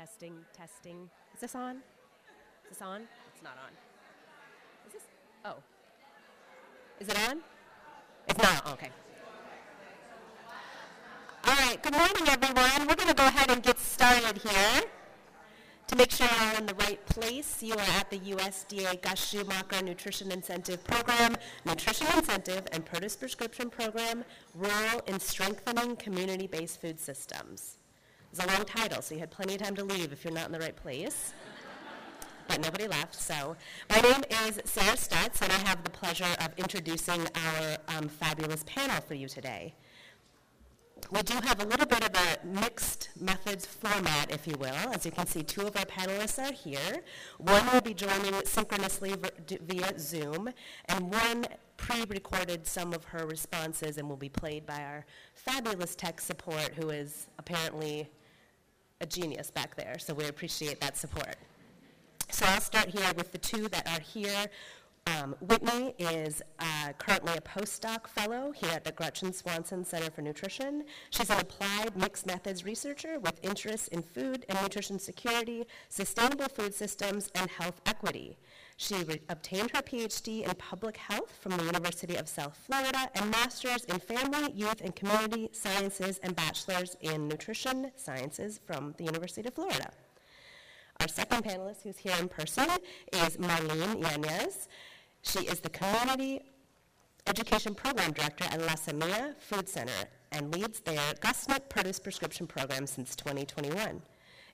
[0.00, 1.10] Testing, testing.
[1.34, 1.76] Is this on?
[1.76, 3.02] Is this on?
[3.34, 3.70] It's not on.
[4.86, 5.02] Is this?
[5.44, 5.56] Oh.
[6.98, 7.40] Is it on?
[8.26, 8.66] It's not.
[8.72, 8.88] Okay.
[11.44, 11.82] All right.
[11.82, 12.88] Good morning, everyone.
[12.88, 14.82] We're going to go ahead and get started here.
[15.88, 19.28] To make sure you're all in the right place, you are at the USDA Gus
[19.28, 24.24] Schumacher Nutrition Incentive Program, Nutrition Incentive and Produce Prescription Program,
[24.54, 27.79] Rural and Strengthening Community-Based Food Systems.
[28.32, 30.46] It's a long title, so you had plenty of time to leave if you're not
[30.46, 31.34] in the right place.
[32.46, 33.56] but nobody left, so.
[33.88, 38.62] My name is Sarah Stutz, and I have the pleasure of introducing our um, fabulous
[38.66, 39.74] panel for you today.
[41.10, 44.92] We do have a little bit of a mixed methods format, if you will.
[44.92, 47.02] As you can see, two of our panelists are here.
[47.38, 49.16] One will be joining synchronously
[49.48, 50.50] via Zoom,
[50.84, 51.46] and one
[51.78, 55.04] pre-recorded some of her responses and will be played by our
[55.34, 58.08] fabulous tech support, who is apparently
[59.00, 61.36] a genius back there, so we appreciate that support.
[62.30, 64.46] So I'll start here with the two that are here.
[65.06, 70.22] Um, Whitney is uh, currently a postdoc fellow here at the Gretchen Swanson Center for
[70.22, 70.84] Nutrition.
[71.08, 76.74] She's an applied mixed methods researcher with interests in food and nutrition security, sustainable food
[76.74, 78.36] systems, and health equity.
[78.82, 78.94] She
[79.28, 84.00] obtained her PhD in public health from the University of South Florida and master's in
[84.00, 89.90] family, youth, and community sciences and bachelor's in nutrition sciences from the University of Florida.
[90.98, 92.68] Our second panelist who's here in person
[93.12, 94.66] is Marlene Yanez.
[95.20, 96.40] She is the Community
[97.26, 102.86] Education Program Director at La Semilla Food Center and leads their GusNIP Produce Prescription Program
[102.86, 104.00] since 2021.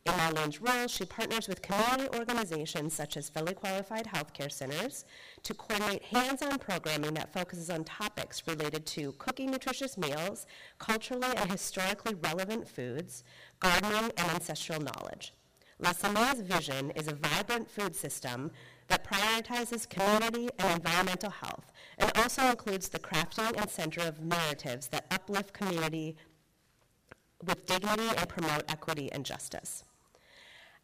[0.06, 5.04] In Marlene's role, she partners with community organizations such as Fully Qualified Healthcare Centers
[5.42, 10.46] to coordinate hands-on programming that focuses on topics related to cooking nutritious meals,
[10.78, 13.24] culturally and historically relevant foods,
[13.58, 15.32] gardening, and ancestral knowledge.
[15.80, 18.52] La Semilla's vision is a vibrant food system
[18.86, 24.86] that prioritizes community and environmental health and also includes the crafting and center of narratives
[24.86, 26.16] that uplift community
[27.44, 29.82] with dignity and promote equity and justice.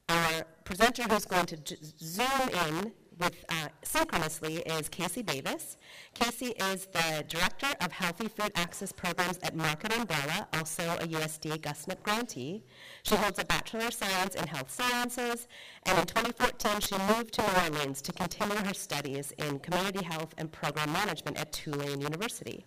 [0.09, 1.59] Our presenter who's going to
[1.99, 5.77] zoom in with uh, synchronously is Casey Davis.
[6.15, 11.61] Casey is the Director of Healthy Food Access Programs at Market Umbrella, also a USDA
[11.61, 12.65] GusNIP grantee.
[13.05, 15.47] She holds a Bachelor of Science in Health Sciences,
[15.85, 20.35] and in 2014 she moved to New Orleans to continue her studies in Community Health
[20.39, 22.65] and Program Management at Tulane University.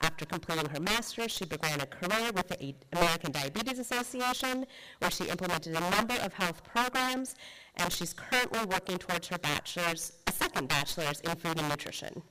[0.00, 4.64] After completing her master's, she began a career with the American Diabetes Association,
[5.00, 7.34] where she implemented a number of health programs,
[7.76, 12.22] and she's currently working towards her bachelor's, a second bachelor's in food and nutrition.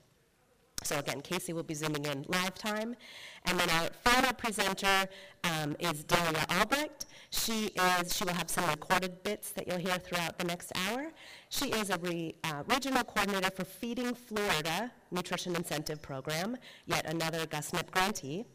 [0.83, 2.95] So again, Casey will be zooming in live time.
[3.45, 5.07] And then our final presenter
[5.43, 7.07] um, is Delia Albrecht.
[7.31, 11.11] She is, she will have some recorded bits that you'll hear throughout the next hour.
[11.49, 17.45] She is a re, uh, regional coordinator for Feeding Florida Nutrition Incentive Program, yet another
[17.45, 18.45] GusNIP grantee.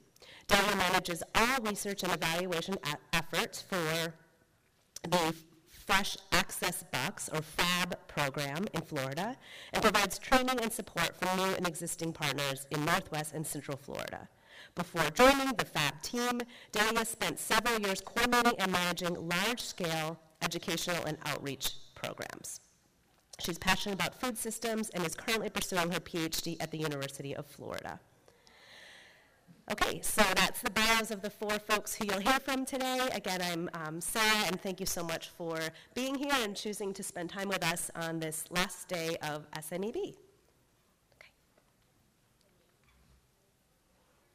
[0.46, 2.76] Delia manages all research and evaluation
[3.12, 4.14] efforts for
[5.08, 5.34] the
[5.68, 9.36] Fresh Access Box, or FAB program in Florida,
[9.72, 14.28] and provides training and support for new and existing partners in Northwest and Central Florida.
[14.74, 16.40] Before joining the FAB team,
[16.70, 22.60] Delia spent several years coordinating and managing large-scale educational and outreach programs.
[23.38, 27.46] She's passionate about food systems and is currently pursuing her PhD at the University of
[27.46, 27.98] Florida.
[29.70, 33.08] Okay, so that's the bios of the four folks who you'll hear from today.
[33.14, 35.58] Again, I'm um, Sarah, and thank you so much for
[35.94, 39.96] being here and choosing to spend time with us on this last day of SNEB.
[39.96, 41.30] Okay.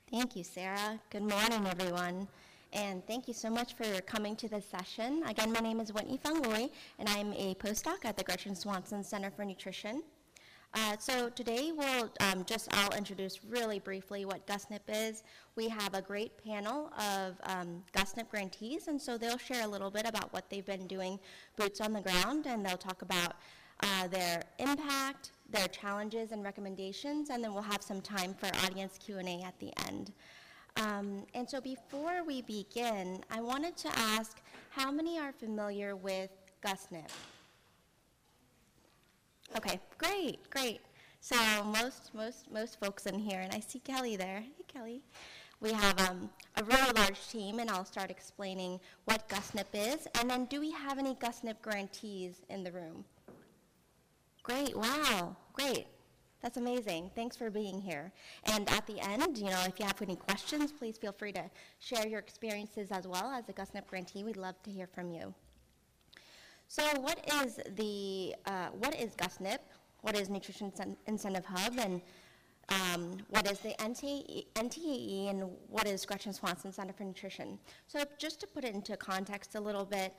[0.09, 0.99] Thank you, Sarah.
[1.09, 2.27] Good morning, everyone.
[2.77, 5.23] And thank you so much for coming to this session.
[5.25, 6.69] Again, my name is Whitney Fangloy,
[6.99, 10.03] and I'm a postdoc at the Gretchen Swanson Center for Nutrition.
[10.75, 15.23] Uh, so today we'll um, just, I'll introduce really briefly what GusNIP is.
[15.55, 19.89] We have a great panel of um, GusNIP grantees, and so they'll share a little
[19.89, 21.19] bit about what they've been doing
[21.55, 23.37] boots on the ground, and they'll talk about
[23.81, 28.99] uh, their impact, their challenges and recommendations, and then we'll have some time for audience
[28.99, 30.11] Q&A at the end.
[30.77, 34.39] Um, and so before we begin, I wanted to ask
[34.69, 36.29] how many are familiar with
[36.63, 37.09] GusNIP?
[39.55, 40.81] Okay, great, great.
[41.19, 44.41] So most, most, most folks in here, and I see Kelly there.
[44.41, 45.01] Hey, Kelly.
[45.59, 50.07] We have um, a really large team, and I'll start explaining what GusNIP is.
[50.19, 53.03] And then do we have any GusNIP grantees in the room?
[54.43, 55.87] Great, wow, great.
[56.47, 57.11] That's amazing.
[57.13, 58.13] Thanks for being here.
[58.45, 61.43] And at the end, you know, if you have any questions, please feel free to
[61.79, 64.23] share your experiences as well as a GusNIP grantee.
[64.23, 65.33] We'd love to hear from you.
[66.69, 69.57] So what is the, uh, what is GUSNIP?
[70.03, 70.71] What is Nutrition
[71.07, 71.73] Incentive Hub?
[71.79, 72.01] And
[72.69, 77.59] um, what is the NTA NTAE and what is Gretchen Swanson Center for Nutrition?
[77.87, 80.13] So just to put it into context a little bit,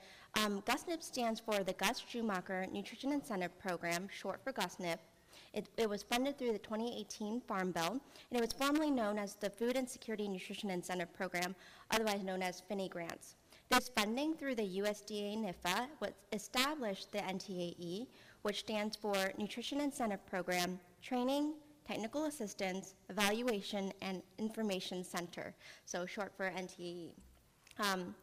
[0.45, 4.99] um, GUSNIP stands for the Gus Schumacher Nutrition Incentive Program, short for GUSNIP.
[5.53, 9.35] It, it was funded through the 2018 Farm Bill, and it was formerly known as
[9.35, 11.55] the Food Insecurity Nutrition Incentive Program,
[11.91, 13.35] otherwise known as FINI grants.
[13.69, 18.07] This funding through the USDA NIFA was established the NTAE,
[18.41, 21.53] which stands for Nutrition Incentive Program, Training,
[21.85, 25.55] Technical Assistance, Evaluation, and Information Center,
[25.85, 27.11] so short for NTAE.
[27.79, 28.15] Um,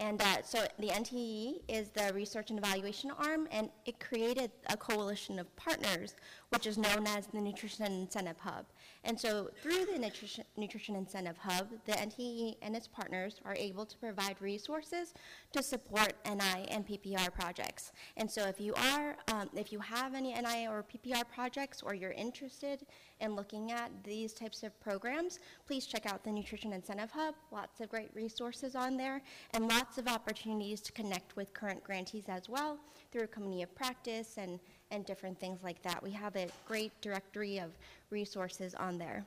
[0.00, 4.76] and uh, so the NTE is the research and evaluation arm, and it created a
[4.76, 6.16] coalition of partners,
[6.50, 8.66] which is known as the Nutrition Incentive Hub.
[9.04, 13.84] And so through the Nutrition, Nutrition Incentive Hub, the NTE and its partners are able
[13.84, 15.12] to provide resources
[15.52, 17.92] to support NI and PPR projects.
[18.16, 21.94] And so if you are, um, if you have any NI or PPR projects, or
[21.94, 22.86] you're interested
[23.20, 27.34] in looking at these types of programs, please check out the Nutrition Incentive Hub.
[27.52, 32.24] Lots of great resources on there, and lots of opportunities to connect with current grantees
[32.28, 32.78] as well
[33.12, 34.58] through a community of practice and,
[34.90, 36.02] and different things like that.
[36.02, 37.70] We have a great directory of
[38.10, 39.24] resources on there.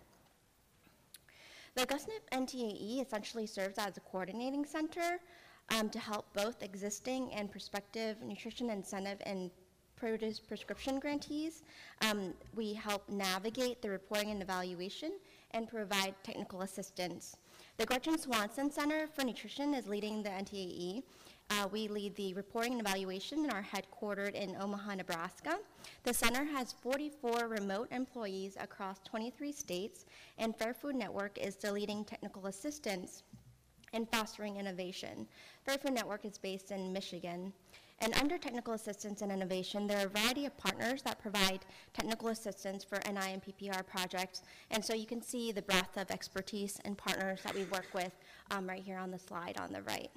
[1.76, 5.20] The GUSNIP NTAE essentially serves as a coordinating center
[5.70, 9.52] um, to help both existing and prospective nutrition incentive and
[9.96, 11.64] produce prescription grantees.
[12.02, 15.14] Um, we help navigate the reporting and evaluation
[15.52, 17.36] and provide technical assistance.
[17.78, 21.04] The Gretchen Swanson Center for Nutrition is leading the NTAE.
[21.50, 25.60] Uh, we lead the reporting and evaluation and are headquartered in Omaha, Nebraska.
[26.04, 30.06] The center has 44 remote employees across 23 states,
[30.38, 33.24] and Fair Food Network is the leading technical assistance
[33.94, 35.26] in fostering innovation.
[35.66, 37.54] Fair Food Network is based in Michigan.
[38.00, 41.62] And under technical assistance and innovation, there are a variety of partners that provide
[41.94, 44.44] technical assistance for NI and PPR projects.
[44.70, 48.12] And so you can see the breadth of expertise and partners that we work with
[48.52, 50.12] um, right here on the slide on the right.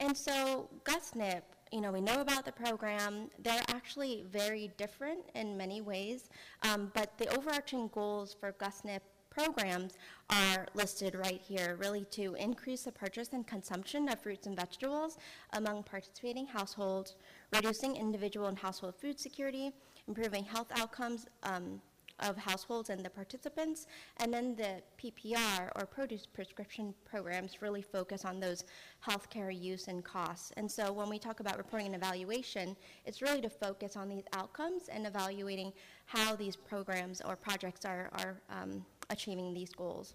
[0.00, 3.30] And so GUSNIP, you know, we know about the program.
[3.42, 6.28] They're actually very different in many ways,
[6.62, 9.00] um, but the overarching goals for GUSNIP
[9.30, 9.98] programs
[10.30, 15.18] are listed right here, really to increase the purchase and consumption of fruits and vegetables
[15.52, 17.16] among participating households,
[17.52, 19.72] reducing individual and household food security,
[20.08, 21.80] improving health outcomes um,
[22.20, 23.86] of households and the participants,
[24.18, 28.64] and then the PPR or produce prescription programs really focus on those
[29.06, 30.52] healthcare use and costs.
[30.56, 34.24] And so when we talk about reporting and evaluation, it's really to focus on these
[34.32, 35.72] outcomes and evaluating
[36.06, 40.14] how these programs or projects are, are um, achieving these goals.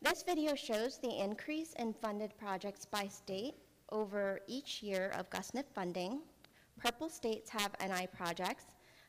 [0.00, 3.54] This video shows the increase in funded projects by state
[3.90, 6.20] over each year of GUSNIP funding.
[6.78, 8.66] Purple states have NI projects,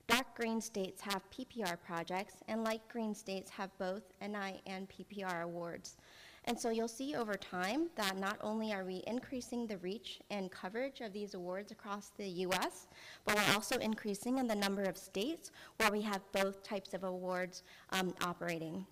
[0.10, 5.44] dark green states have PPR projects, and light green states have both NI and PPR
[5.44, 5.98] awards.
[6.46, 10.52] And so you'll see over time that not only are we increasing the reach and
[10.52, 12.88] coverage of these awards across the US,
[13.24, 17.04] but we're also increasing in the number of states where we have both types of
[17.04, 17.62] awards
[17.92, 18.88] um, operating.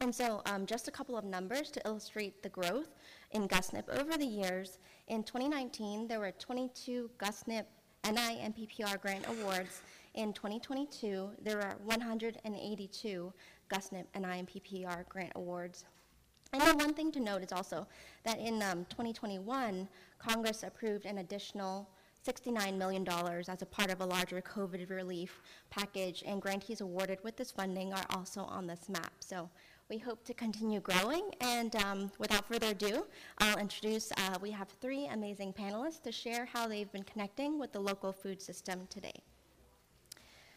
[0.00, 2.96] And so um, just a couple of numbers to illustrate the growth
[3.30, 4.78] in GUSNIP over the years.
[5.06, 7.66] In 2019, there were 22 GUSNIP
[8.04, 9.80] NI and PPR grant awards.
[10.16, 13.32] In 2022, there are 182
[13.68, 15.84] GUSNIP and PPR grant awards.
[16.54, 17.86] And then one thing to note is also
[18.24, 19.86] that in um, 2021,
[20.18, 21.90] Congress approved an additional
[22.26, 27.36] $69 million as a part of a larger COVID relief package, and grantees awarded with
[27.36, 29.12] this funding are also on this map.
[29.20, 29.50] So
[29.90, 33.06] we hope to continue growing, and um, without further ado,
[33.36, 37.72] I'll introduce, uh, we have three amazing panelists to share how they've been connecting with
[37.72, 39.22] the local food system today.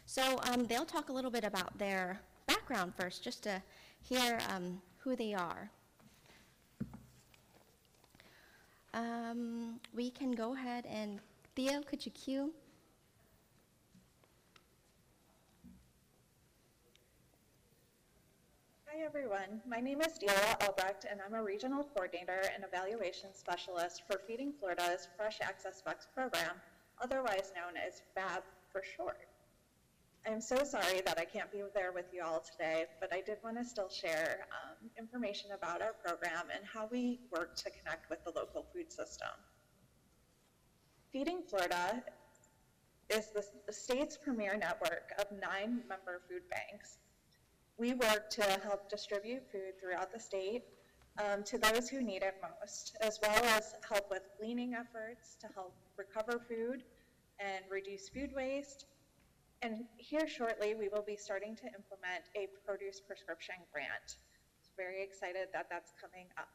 [0.09, 3.61] So um, they'll talk a little bit about their background first, just to
[4.01, 5.69] hear um, who they are.
[8.95, 11.19] Um, we can go ahead and,
[11.55, 12.51] Theo, could you cue?
[18.87, 24.01] Hi everyone, my name is Delia Albrecht and I'm a Regional Coordinator and Evaluation Specialist
[24.09, 26.55] for Feeding Florida's Fresh Access Bucks program,
[26.99, 29.28] otherwise known as FAB for short.
[30.27, 33.38] I'm so sorry that I can't be there with you all today, but I did
[33.43, 38.09] want to still share um, information about our program and how we work to connect
[38.09, 39.29] with the local food system.
[41.11, 42.03] Feeding Florida
[43.09, 46.97] is the, state's premier network of nine member food banks.
[47.77, 50.65] We work to help distribute food throughout the state
[51.17, 55.47] um, to those who need it most, as well as help with gleaning efforts to
[55.55, 56.83] help recover food
[57.39, 58.85] and reduce food waste.
[59.61, 64.15] And here shortly, we will be starting to implement a produce prescription grant.
[64.61, 66.47] So very excited that that's coming up.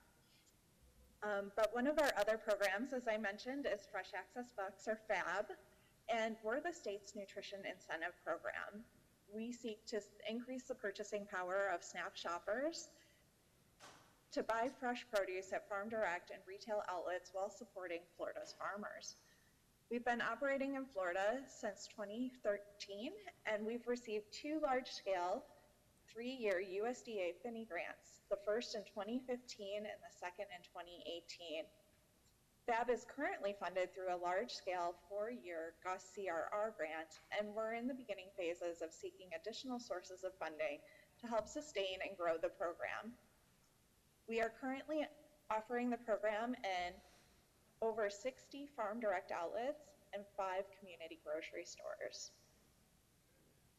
[1.23, 4.99] Um, but one of our other programs, as I mentioned, is Fresh Access Bucks or
[5.09, 5.47] FAB,
[6.09, 8.85] and we're the state's nutrition incentive program.
[9.35, 12.89] We seek to increase the purchasing power of SNAP shoppers
[14.33, 19.17] to buy fresh produce at Farm Direct and retail outlets while supporting Florida's farmers.
[19.91, 23.13] We've been operating in Florida since 2013,
[23.45, 25.45] and we've received two large-scale
[26.09, 31.69] three-year USDA FINI grants, the first in 2015 and the second in 2018.
[32.65, 37.93] FAB is currently funded through a large-scale four-year GUS CRR grant, and we're in the
[37.93, 40.81] beginning phases of seeking additional sources of funding
[41.21, 43.13] to help sustain and grow the program.
[44.27, 45.05] We are currently
[45.53, 46.97] offering the program in
[47.85, 52.33] over 60 farm direct outlets and five community grocery stores.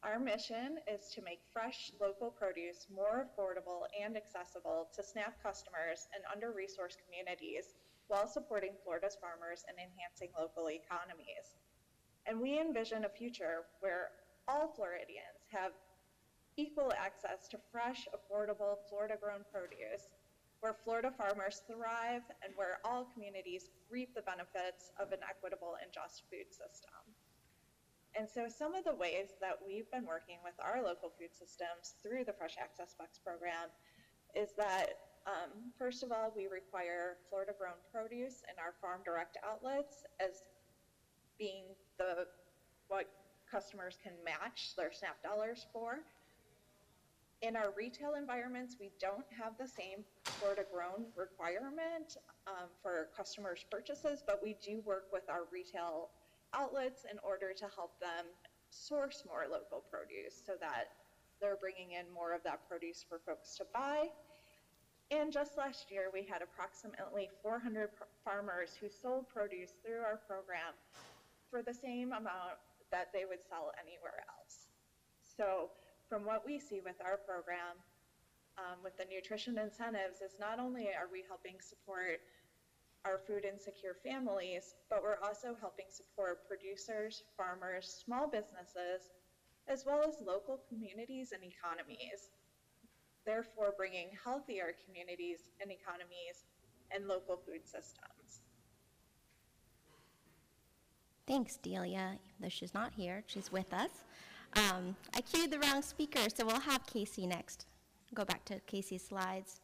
[0.06, 6.08] Our mission is to make fresh local produce more affordable and accessible to SNAP customers
[6.14, 7.74] and under-resourced communities
[8.08, 11.58] while supporting Florida's farmers and enhancing local economies.
[12.28, 14.14] And we envision a future where
[14.48, 15.74] all Floridians have
[16.56, 20.06] equal access to fresh, affordable, Florida-grown produce,
[20.66, 25.94] where Florida farmers thrive and where all communities reap the benefits of an equitable and
[25.94, 27.06] just food system.
[28.18, 32.02] And so some of the ways that we've been working with our local food systems
[32.02, 33.70] through the Fresh Access Bucks program
[34.34, 34.98] is that
[35.30, 40.50] um, first of all, we require Florida grown produce in our farm direct outlets as
[41.38, 42.26] being the
[42.90, 43.06] what
[43.46, 46.02] customers can match their SNAP dollars for.
[47.46, 53.64] In our retail environments, we don't have the same Florida grown requirement um, for customers'
[53.70, 56.10] purchases, but we do work with our retail
[56.56, 58.26] outlets in order to help them
[58.72, 60.90] source more local produce so that
[61.40, 64.10] they're bringing in more of that produce for folks to buy
[65.12, 67.90] and just last year, we had approximately 400
[68.24, 70.74] farmers who sold produce through our program
[71.52, 72.58] for the same amount
[72.92, 74.74] that they would sell anywhere else.
[75.38, 75.70] So
[76.16, 77.76] from what we see with our program,
[78.58, 82.24] um, with the nutrition incentives, is not only are we helping support
[83.04, 89.12] our food insecure families, but we're also helping support producers, farmers, small businesses,
[89.68, 92.32] as well as local communities and economies
[93.26, 96.46] therefore bringing healthier communities and economies
[96.92, 98.40] and local food systems.
[101.28, 102.20] Thanks, Delia.
[102.40, 104.06] Though she's not here, she's with us.
[104.56, 107.66] Um, I queued the wrong speaker, so we'll have Casey next.
[108.14, 109.60] Go back to Casey's slides.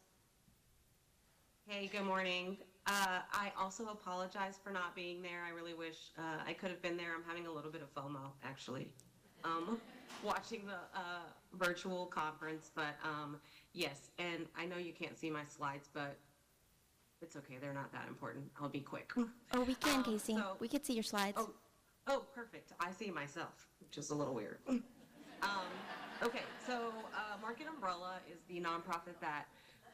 [1.68, 2.58] Hey, good morning.
[2.88, 5.44] Uh, I also apologize for not being there.
[5.48, 7.14] I really wish uh, I could have been there.
[7.16, 8.90] I'm having a little bit of FOMO, actually,
[9.46, 9.80] um,
[10.24, 11.22] watching the uh,
[11.54, 12.72] virtual conference.
[12.76, 13.38] But um,
[13.74, 16.18] yes, and I know you can't see my slides, but
[17.22, 17.58] it's okay.
[17.62, 18.46] They're not that important.
[18.60, 19.12] I'll be quick.
[19.54, 20.34] Oh, we can, Um, Casey.
[20.36, 21.38] so- we can see your slides.
[21.40, 21.52] Oh,
[22.08, 22.74] oh, perfect.
[22.80, 24.60] I see myself, which is a little weird.
[24.70, 24.80] um,
[26.24, 29.48] okay, so uh, Market Umbrella is the nonprofit that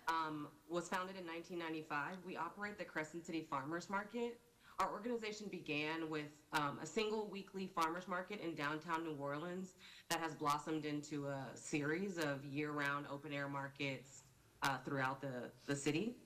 [0.07, 2.17] um, was founded in 1995.
[2.23, 4.39] We operate the Crescent City Farmers Market.
[4.77, 9.73] Our organization began with um, a single weekly farmers market in downtown New Orleans
[10.09, 14.21] that has blossomed into a series of year-round open-air markets
[14.61, 16.17] uh, throughout the, the city.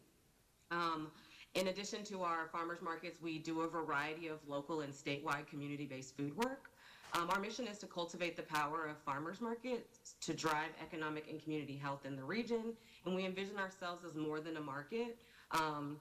[0.72, 1.08] Um,
[1.54, 6.18] in addition to our farmers markets, we do a variety of local and statewide community-based
[6.18, 6.71] food work.
[7.14, 11.44] Um, our mission is to cultivate the power of farmers markets to drive economic and
[11.44, 12.74] community health in the region,
[13.06, 15.18] and we envision ourselves as more than a market.
[15.52, 15.98] Um,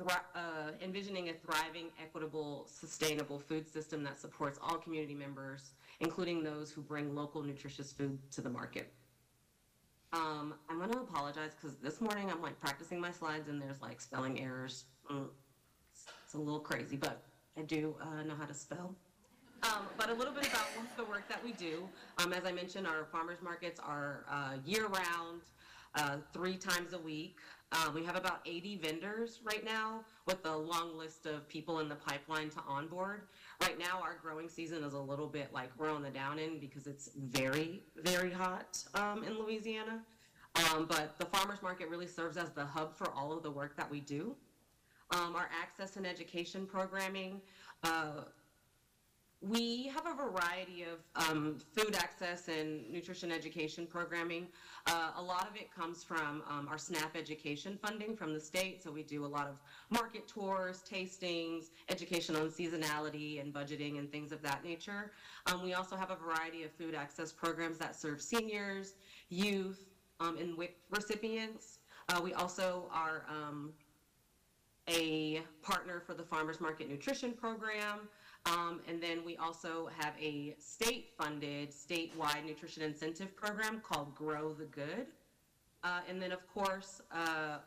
[0.00, 5.70] uh, envisioning a thriving, equitable, sustainable food system that supports all community members,
[6.00, 8.92] including those who bring local nutritious food to the market.
[10.12, 13.80] Um, I'm going to apologize because this morning I'm like practicing my slides and there's
[13.80, 14.84] like spelling errors.
[15.10, 15.28] Mm,
[15.92, 17.22] it's, it's a little crazy, but
[17.56, 18.94] I do uh, know how to spell.
[19.64, 20.66] Um, but a little bit about
[20.96, 21.88] the work that we do.
[22.18, 25.42] Um, as I mentioned, our farmers markets are uh, year-round,
[25.94, 27.38] uh, three times a week.
[27.72, 31.88] Uh, we have about 80 vendors right now with a long list of people in
[31.88, 33.22] the pipeline to onboard.
[33.62, 36.60] Right now, our growing season is a little bit like we're on the down end
[36.60, 40.02] because it's very, very hot um, in Louisiana.
[40.56, 43.76] Um, but the farmers market really serves as the hub for all of the work
[43.76, 44.36] that we do.
[45.10, 47.40] Um, our access and education programming
[47.82, 48.24] uh,
[49.48, 54.46] we have a variety of um, food access and nutrition education programming.
[54.86, 58.82] Uh, a lot of it comes from um, our SNAP education funding from the state.
[58.82, 59.56] So we do a lot of
[59.90, 65.12] market tours, tastings, education on seasonality and budgeting and things of that nature.
[65.46, 68.94] Um, we also have a variety of food access programs that serve seniors,
[69.28, 69.84] youth,
[70.20, 71.80] um, and WIC recipients.
[72.08, 73.72] Uh, we also are um,
[74.88, 78.08] a partner for the Farmers Market Nutrition Program.
[78.46, 84.66] Um, and then we also have a state-funded, statewide nutrition incentive program called Grow the
[84.66, 85.06] Good.
[85.82, 87.58] Uh, and then, of course, uh,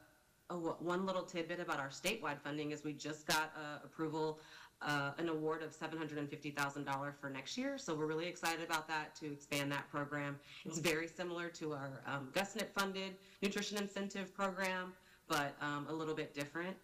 [0.49, 4.39] oh, one little tidbit about our statewide funding is we just got uh, approval,
[4.83, 7.77] uh, an award of $750,000 for next year.
[7.79, 10.39] So we're really excited about that to expand that program.
[10.63, 14.93] It's very similar to our um, GusNIP-funded nutrition incentive program,
[15.27, 16.77] but um, a little bit different.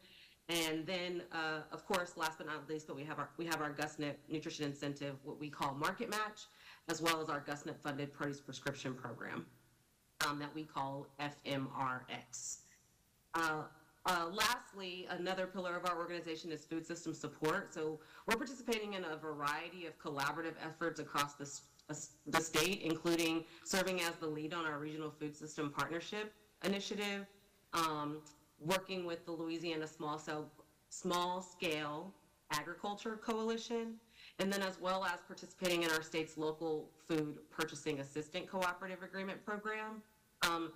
[0.49, 3.61] And then, uh, of course, last but not least, but we have our we have
[3.61, 6.47] our GusNIP nutrition incentive, what we call Market Match,
[6.89, 9.45] as well as our GusNIP funded produce prescription program
[10.27, 12.57] um, that we call FMRX.
[13.35, 13.63] Uh,
[14.05, 17.73] uh, lastly, another pillar of our organization is food system support.
[17.73, 21.49] So we're participating in a variety of collaborative efforts across the,
[22.27, 26.33] the state, including serving as the lead on our regional food system partnership
[26.65, 27.25] initiative.
[27.73, 28.17] Um,
[28.65, 30.21] working with the Louisiana Small,
[30.89, 32.13] Small Scale
[32.51, 33.95] Agriculture Coalition,
[34.39, 39.43] and then as well as participating in our state's local food purchasing assistant cooperative agreement
[39.45, 40.01] program.
[40.41, 40.71] Um,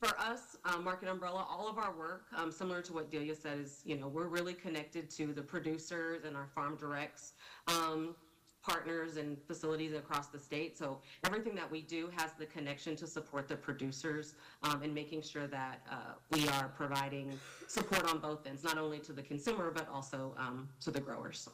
[0.00, 3.60] for us, um, Market Umbrella, all of our work, um, similar to what Delia said,
[3.60, 7.34] is you know we're really connected to the producers and our farm directs.
[7.68, 8.16] Um,
[8.62, 10.78] partners and facilities across the state.
[10.78, 15.22] So everything that we do has the connection to support the producers um, and making
[15.22, 19.72] sure that uh, we are providing support on both ends, not only to the consumer,
[19.74, 21.48] but also um, to the growers.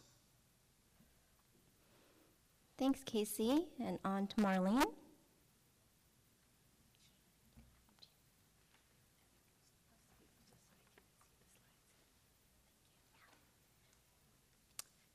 [2.78, 3.66] Thanks, Casey.
[3.84, 4.84] And on to Marlene.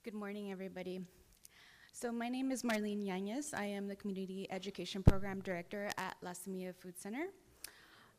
[0.04, 1.00] Good morning, everybody.
[1.96, 3.54] So my name is Marlene Yanez.
[3.54, 7.28] I am the Community Education Program Director at La Semilla Food Center.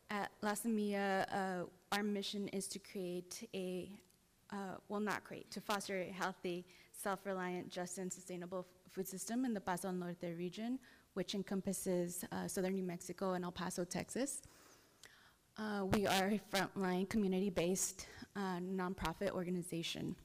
[0.09, 3.91] At La Semilla, uh, our mission is to create a,
[4.53, 9.53] uh, well, not create, to foster a healthy, self-reliant, just, and sustainable food system in
[9.53, 10.79] the Paso Norte region,
[11.13, 14.41] which encompasses uh, southern New Mexico and El Paso, Texas.
[15.57, 18.07] Uh, we are a frontline, community-based
[18.37, 20.15] uh, nonprofit organization.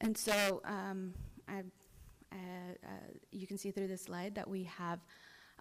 [0.00, 1.14] And so um,
[1.48, 1.70] I've
[3.30, 5.00] you can see through the slide that we have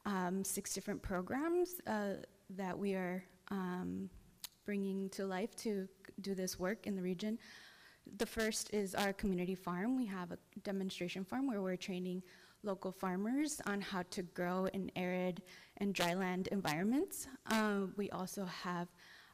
[0.05, 2.13] um, six different programs uh,
[2.49, 4.09] that we are um,
[4.65, 5.87] bringing to life to
[6.21, 7.37] do this work in the region.
[8.17, 9.95] The first is our community farm.
[9.95, 12.23] We have a demonstration farm where we're training
[12.63, 15.41] local farmers on how to grow in arid
[15.77, 17.27] and dryland environments.
[17.49, 18.87] Uh, we also have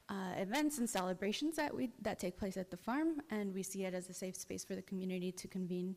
[0.10, 3.84] uh, events and celebrations that we that take place at the farm, and we see
[3.84, 5.96] it as a safe space for the community to convene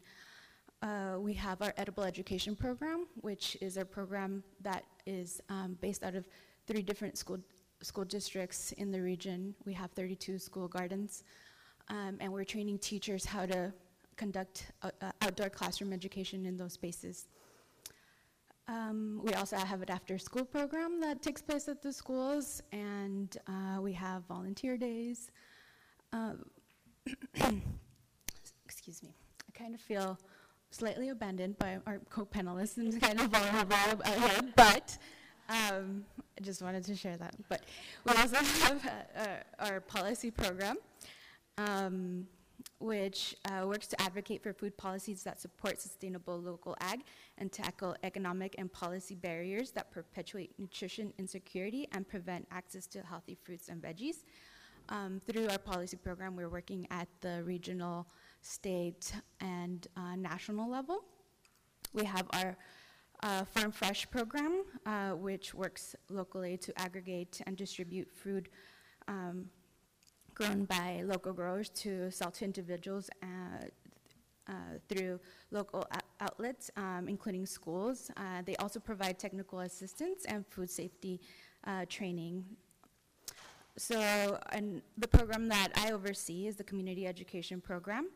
[0.83, 6.03] uh, we have our edible education program, which is a program that is um, based
[6.03, 6.27] out of
[6.67, 7.39] three different school
[7.83, 9.55] school districts in the region.
[9.65, 11.25] We have 32 school gardens,
[11.89, 13.73] um, and we're training teachers how to
[14.17, 17.29] conduct uh, uh, outdoor classroom education in those spaces.
[18.69, 23.81] Um, we also have an after-school program that takes place at the schools, and uh,
[23.81, 25.31] we have volunteer days.
[26.13, 26.45] Um,
[28.65, 29.15] excuse me.
[29.49, 30.19] I kind of feel
[30.71, 34.99] slightly abandoned by our co-panelists and kind of vulnerable ahead, but
[35.49, 36.05] um,
[36.39, 37.35] I just wanted to share that.
[37.49, 37.65] But
[38.05, 39.27] we also have uh, uh,
[39.59, 40.77] our policy program,
[41.59, 42.27] um,
[42.79, 47.01] which uh, works to advocate for food policies that support sustainable local ag
[47.39, 53.37] and tackle economic and policy barriers that perpetuate nutrition insecurity and prevent access to healthy
[53.43, 54.25] fruits and veggies.
[54.89, 58.07] Um, through our policy program, we're working at the regional
[58.43, 61.05] state, and uh, national level.
[61.93, 62.57] We have our
[63.23, 68.49] uh, Farm Fresh program, uh, which works locally to aggregate and distribute food
[69.09, 69.47] um,
[70.35, 73.27] grown by local growers to sell to individuals uh,
[74.49, 74.53] uh,
[74.89, 75.87] through local
[76.21, 78.11] outlets, um, including schools.
[78.17, 81.21] Uh, they also provide technical assistance and food safety
[81.89, 82.43] training
[83.77, 88.09] so, and the program that I oversee is the community education program.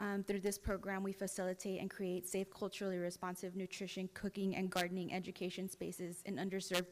[0.00, 5.12] Um, through this program, we facilitate and create safe, culturally responsive nutrition, cooking, and gardening
[5.12, 6.86] education spaces in underserved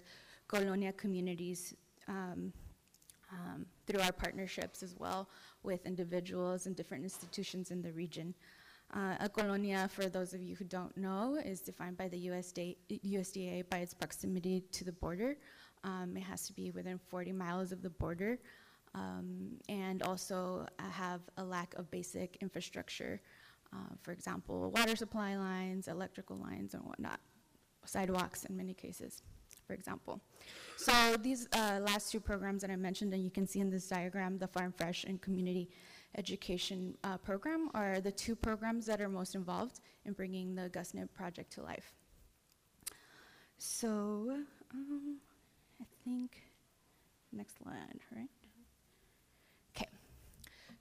[0.46, 1.74] colonia communities
[2.06, 2.52] um,
[3.32, 5.28] um, through our partnerships as well
[5.62, 8.34] with individuals and different institutions in the region.
[8.94, 12.76] Uh, a colonia, for those of you who don't know, is defined by the USDA,
[12.90, 15.36] USDA by its proximity to the border.
[15.84, 18.38] Um, it has to be within 40 miles of the border
[18.94, 23.20] um, and also uh, have a lack of basic infrastructure.
[23.72, 27.20] Uh, for example, water supply lines, electrical lines, and whatnot,
[27.84, 29.22] sidewalks in many cases,
[29.66, 30.20] for example.
[30.76, 33.88] So these uh, last two programs that I mentioned, and you can see in this
[33.88, 35.68] diagram, the Farm Fresh and Community
[36.16, 41.12] Education uh, Program, are the two programs that are most involved in bringing the GusNIP
[41.12, 41.92] project to life.
[43.58, 44.38] So
[44.72, 45.16] um,
[45.80, 46.40] I think
[47.32, 48.28] next slide, right?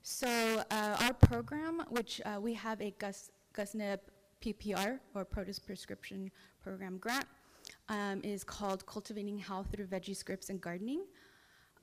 [0.09, 3.99] So uh, our program, which uh, we have a Gus, GusNIP
[4.41, 6.31] PPR, or Produce Prescription
[6.63, 7.25] Program grant,
[7.89, 11.01] um, is called Cultivating Health Through Veggie Scripts and Gardening.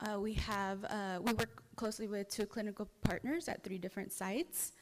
[0.00, 4.72] Uh, we have, uh, we work closely with two clinical partners at three different sites.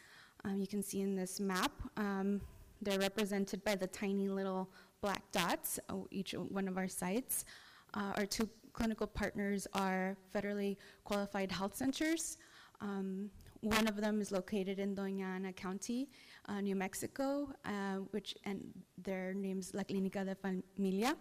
[0.45, 2.41] Um, you can see in this map, um,
[2.81, 7.45] they're represented by the tiny little black dots, uh, each one of our sites.
[7.93, 12.39] Uh, our two clinical partners are federally qualified health centers.
[12.83, 16.09] Um, one of them is located in Doña Ana County,
[16.49, 18.61] uh, New Mexico, uh, which and
[18.99, 21.17] their name's La Clínica de Familia.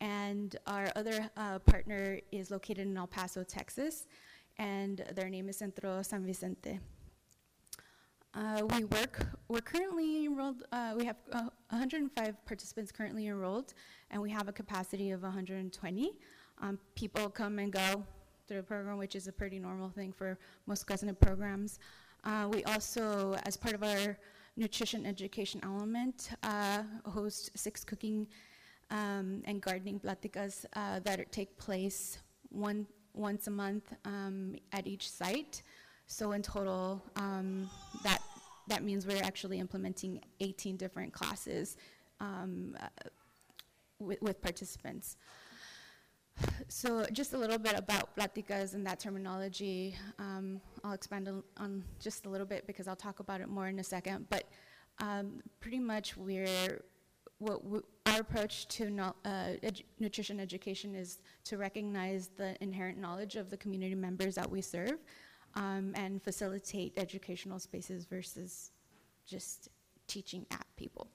[0.00, 4.06] And our other uh, partner is located in El Paso, Texas,
[4.58, 6.78] and their name is Centro San Vicente.
[8.32, 13.72] Uh, we work, we're currently enrolled, uh, we have uh, 105 participants currently enrolled,
[14.10, 16.12] and we have a capacity of 120.
[16.60, 18.04] Um, people come and go
[18.46, 21.78] through the program, which is a pretty normal thing for most GusNIP programs.
[22.24, 24.16] Uh, we also, as part of our
[24.56, 28.26] nutrition education element, uh, host six cooking
[28.90, 32.18] um, and gardening platicas uh, that take place
[32.50, 35.62] one, once a month um, at each site.
[36.06, 37.68] So in total, um,
[38.04, 38.22] that,
[38.68, 41.76] that means we're actually implementing 18 different classes
[42.20, 42.86] um, uh,
[43.98, 45.16] with, with participants.
[46.68, 49.96] So just a little bit about platicas and that terminology.
[50.18, 53.78] Um, I'll expand on, just a little bit because I'll talk about it more in
[53.78, 54.26] a second.
[54.28, 54.44] But
[54.98, 56.82] um, pretty much we're,
[57.38, 57.62] what
[58.06, 63.50] our approach to no, uh, edu nutrition education is to recognize the inherent knowledge of
[63.50, 64.98] the community members that we serve
[65.54, 68.72] um, and facilitate educational spaces versus
[69.26, 69.68] just
[70.06, 71.08] teaching at people.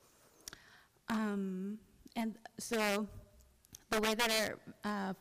[1.10, 1.78] Um,
[2.16, 3.08] and so
[3.92, 5.14] the way that our uh,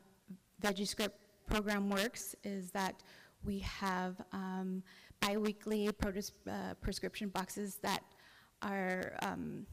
[0.62, 1.10] VeggieScript
[1.46, 3.02] program works is that
[3.44, 4.82] we have um,
[5.20, 8.02] biweekly produce uh, prescription boxes that
[8.62, 9.66] are um,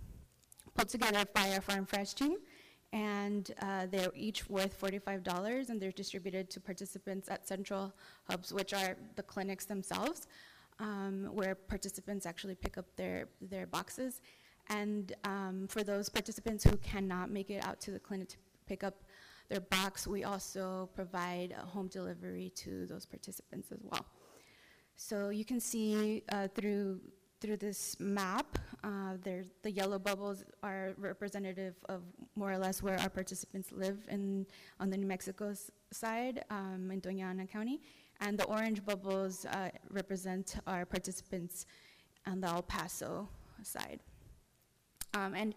[0.74, 2.38] put together by our Farm Fresh team,
[2.92, 7.94] and uh, they're each worth $45, and they're distributed to participants at central
[8.30, 10.28] hubs, which are the clinics themselves,
[10.80, 14.22] um, where participants actually pick up their, their boxes.
[14.70, 18.84] And um, for those participants who cannot make it out to the clinic to pick
[18.84, 19.04] up
[19.50, 24.06] their box, we also provide home delivery to those participants as well.
[24.96, 27.00] So you can see uh, through
[27.40, 29.14] through this map, uh,
[29.62, 32.02] the yellow bubbles are representative of
[32.36, 34.48] more or less where our participants live in
[34.80, 35.54] on the New Mexico
[35.92, 37.80] side um, in Doña Ana County,
[38.22, 41.68] and the orange bubbles uh, represent our participants
[42.26, 43.30] on the El Paso
[43.62, 44.00] side.
[45.14, 45.54] Um, and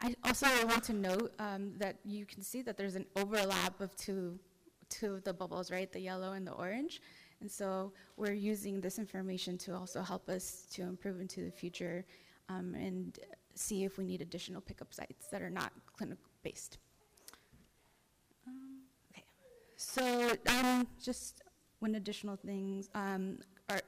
[0.00, 3.96] I also want to note um, that you can see that there's an overlap of
[3.96, 4.38] two,
[4.90, 5.90] two of the bubbles, right?
[5.90, 7.00] The yellow and the orange.
[7.40, 12.04] And so we're using this information to also help us to improve into the future
[12.48, 13.18] um, and
[13.54, 16.78] see if we need additional pickup sites that are not clinic based.
[18.46, 18.80] Um,
[19.12, 19.24] okay.
[19.76, 21.42] So um, just
[21.80, 23.38] one additional thing, um,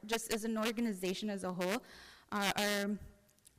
[0.07, 1.83] just as an organization as a whole,
[2.33, 2.99] uh, our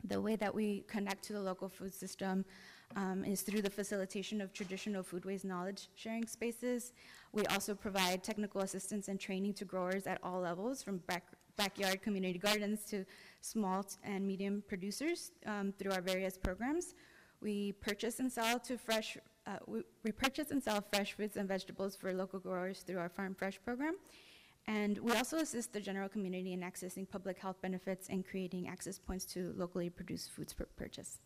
[0.04, 2.46] the way that we connect to the local food system
[2.96, 6.94] um, is through the facilitation of traditional foodways knowledge sharing spaces.
[7.32, 11.24] We also provide technical assistance and training to growers at all levels, from back,
[11.56, 13.06] backyard community gardens to
[13.42, 16.96] small and medium producers um, through our various programs.
[17.42, 21.48] We purchase and sell to fresh, uh, we, we purchase and sell fresh fruits and
[21.48, 23.96] vegetables for local growers through our Farm Fresh program.
[24.70, 29.00] And we also assist the general community in accessing public health benefits and creating access
[29.00, 31.18] points to locally produced foods for purchase.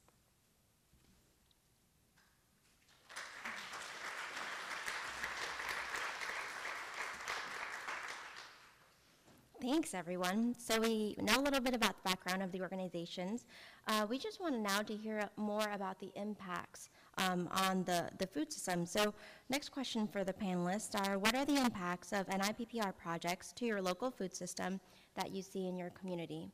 [9.62, 10.56] Thanks, everyone.
[10.58, 13.46] So we know a little bit about the background of the organizations.
[13.88, 18.28] Uh, we just want now to hear more about the impacts um, on the, the
[18.28, 18.86] food system.
[18.86, 19.14] So
[19.50, 23.82] next question for the panelists are, what are the impacts of NIPPR projects to your
[23.82, 24.80] local food system
[25.16, 26.50] that you see in your community?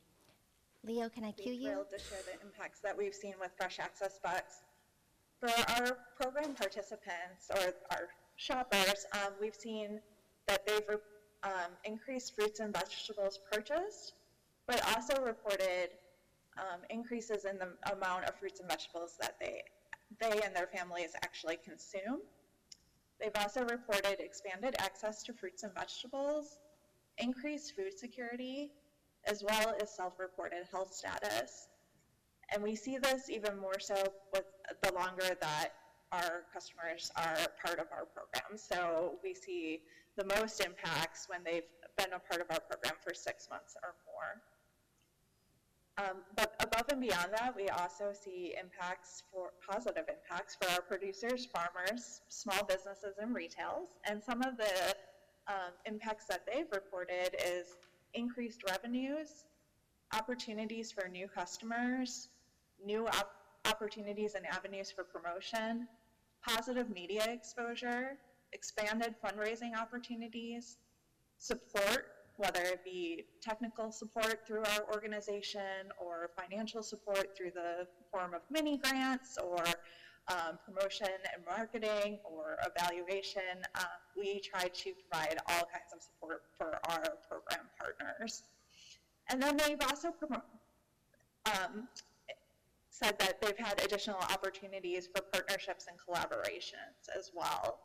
[0.84, 1.68] Leo, can I cue you?
[1.68, 4.62] thrilled to share the impacts that we've seen with Fresh Access Bucks.
[5.38, 10.00] For our program participants or our shoppers, um, we've seen
[10.46, 10.98] that they've
[11.42, 14.14] um, increased fruits and vegetables purchased,
[14.66, 15.90] but also reported
[16.58, 19.62] um, increases in the amount of fruits and vegetables that they
[20.18, 22.20] they and their families actually consume.
[23.20, 26.58] They've also reported expanded access to fruits and vegetables,
[27.18, 28.72] increased food security,
[29.26, 31.68] as well as self-reported health status.
[32.52, 33.94] And we see this even more so
[34.32, 34.44] with
[34.82, 35.68] the longer that
[36.12, 38.56] our customers are part of our program.
[38.56, 39.82] So we see
[40.16, 43.94] the most impacts when they've been a part of our program for six months or
[44.06, 44.42] more.
[46.00, 50.80] Um, but above and beyond that, we also see impacts for positive impacts for our
[50.80, 53.88] producers, farmers, small businesses, and retails.
[54.08, 54.94] And some of the
[55.46, 57.66] um, impacts that they've reported is
[58.14, 59.44] increased revenues,
[60.16, 62.28] opportunities for new customers,
[62.84, 63.34] new op-
[63.66, 65.86] opportunities and avenues for promotion,
[66.46, 68.16] positive media exposure,
[68.52, 70.78] expanded fundraising opportunities,
[71.36, 72.06] support,
[72.40, 78.40] whether it be technical support through our organization or financial support through the form of
[78.50, 79.62] mini grants or
[80.28, 83.42] um, promotion and marketing or evaluation.
[83.74, 83.84] Uh,
[84.16, 88.42] we try to provide all kinds of support for our program partners.
[89.28, 90.14] And then they've also
[91.44, 91.88] um,
[92.88, 97.80] said that they've had additional opportunities for partnerships and collaborations as well.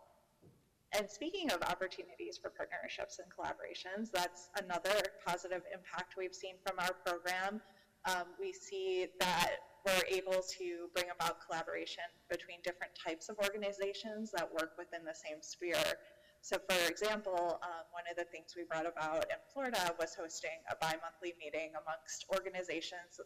[0.98, 4.96] And speaking of opportunities for partnerships and collaborations, that's another
[5.28, 7.60] positive impact we've seen from our program.
[8.06, 14.32] Um, we see that we're able to bring about collaboration between different types of organizations
[14.32, 16.00] that work within the same sphere.
[16.40, 20.64] So, for example, um, one of the things we brought about in Florida was hosting
[20.72, 23.20] a bi monthly meeting amongst organizations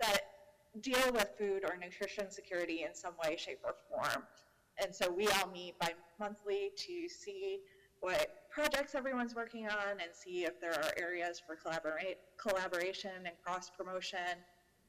[0.00, 0.20] that
[0.80, 4.24] deal with food or nutrition security in some way, shape, or form.
[4.82, 7.60] And so we all meet bi monthly to see
[8.00, 13.34] what projects everyone's working on and see if there are areas for collaborate, collaboration and
[13.44, 14.18] cross promotion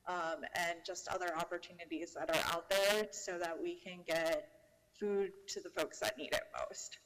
[0.07, 4.47] um, and just other opportunities that are out there so that we can get
[4.99, 6.97] food to the folks that need it most.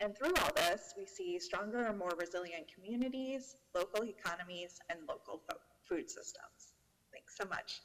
[0.00, 5.42] And through all this, we see stronger and more resilient communities, local economies, and local
[5.48, 5.58] fo-
[5.88, 6.74] food systems.
[7.12, 7.80] Thanks so much.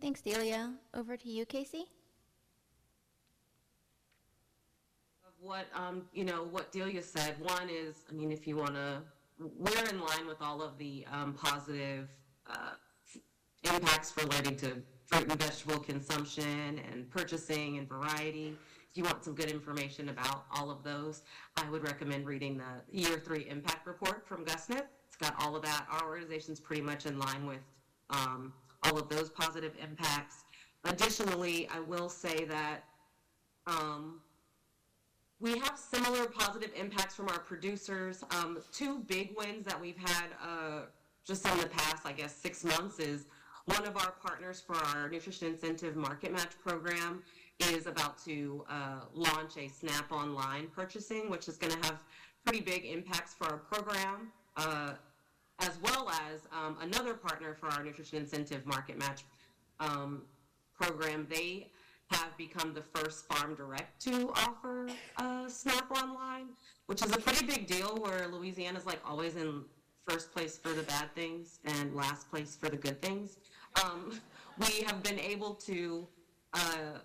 [0.00, 0.74] Thanks, Delia.
[0.94, 1.86] Over to you, Casey.
[5.46, 7.36] what um, you know what Delia said.
[7.40, 9.02] One is, I mean, if you want to,
[9.38, 12.08] we're in line with all of the um, positive
[12.50, 12.72] uh,
[13.64, 18.56] impacts relating to fruit and vegetable consumption and purchasing and variety.
[18.90, 21.22] If you want some good information about all of those,
[21.56, 24.84] I would recommend reading the Year Three Impact Report from GusNIP.
[25.06, 25.86] It's got all of that.
[25.90, 27.60] Our organization's pretty much in line with
[28.10, 28.52] um,
[28.84, 30.44] all of those positive impacts.
[30.84, 32.84] Additionally, I will say that.
[33.66, 34.20] Um,
[35.38, 38.24] we have similar positive impacts from our producers.
[38.30, 40.80] Um, two big wins that we've had uh,
[41.26, 43.26] just in the past, I guess, six months is
[43.66, 47.22] one of our partners for our nutrition incentive market match program
[47.72, 51.98] is about to uh, launch a SNAP online purchasing, which is going to have
[52.44, 54.92] pretty big impacts for our program, uh,
[55.60, 59.24] as well as um, another partner for our nutrition incentive market match
[59.80, 60.22] um,
[60.78, 61.26] program.
[61.30, 61.70] They
[62.10, 66.46] have become the first farm direct to offer uh, SNAP online,
[66.86, 69.64] which is a pretty big deal where Louisiana is like always in
[70.06, 73.38] first place for the bad things and last place for the good things.
[73.82, 74.20] Um,
[74.58, 76.06] we have been able to,
[76.54, 76.98] uh,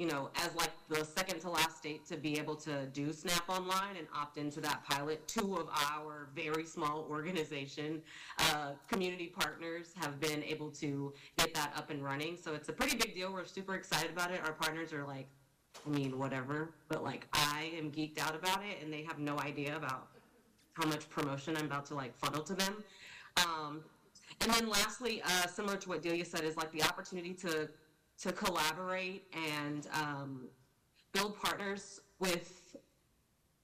[0.00, 3.46] you know, as like the second to last state to be able to do SNAP
[3.50, 5.28] online and opt into that pilot.
[5.28, 8.00] Two of our very small organization
[8.38, 12.38] uh, community partners have been able to get that up and running.
[12.38, 13.30] So it's a pretty big deal.
[13.30, 14.40] We're super excited about it.
[14.42, 15.28] Our partners are like,
[15.86, 19.38] I mean, whatever, but like I am geeked out about it, and they have no
[19.40, 20.08] idea about
[20.72, 22.82] how much promotion I'm about to like funnel to them.
[23.36, 23.82] Um,
[24.40, 27.68] and then lastly, uh, similar to what Delia said, is like the opportunity to
[28.20, 30.48] to collaborate and um,
[31.12, 32.76] build partners with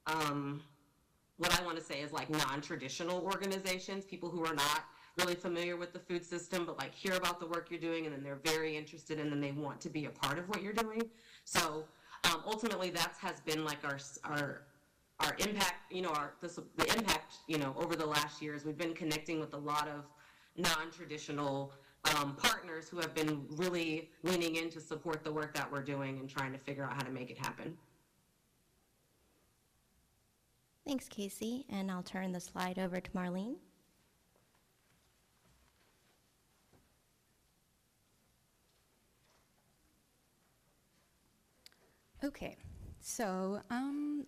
[0.07, 0.63] um,
[1.37, 4.85] what I want to say is like non-traditional organizations, people who are not
[5.19, 8.15] really familiar with the food system, but like hear about the work you're doing, and
[8.15, 10.73] then they're very interested, and then they want to be a part of what you're
[10.73, 11.03] doing.
[11.45, 11.85] So
[12.25, 14.63] um, ultimately, that has been like our our
[15.21, 15.93] our impact.
[15.93, 17.35] You know, our the, the impact.
[17.47, 20.05] You know, over the last years, we've been connecting with a lot of
[20.57, 21.73] non-traditional
[22.15, 26.19] um, partners who have been really leaning in to support the work that we're doing
[26.19, 27.77] and trying to figure out how to make it happen.
[30.87, 31.67] Thanks, Casey.
[31.69, 33.57] And I'll turn the slide over to Marlene.
[42.25, 42.57] Okay,
[43.01, 44.25] so um,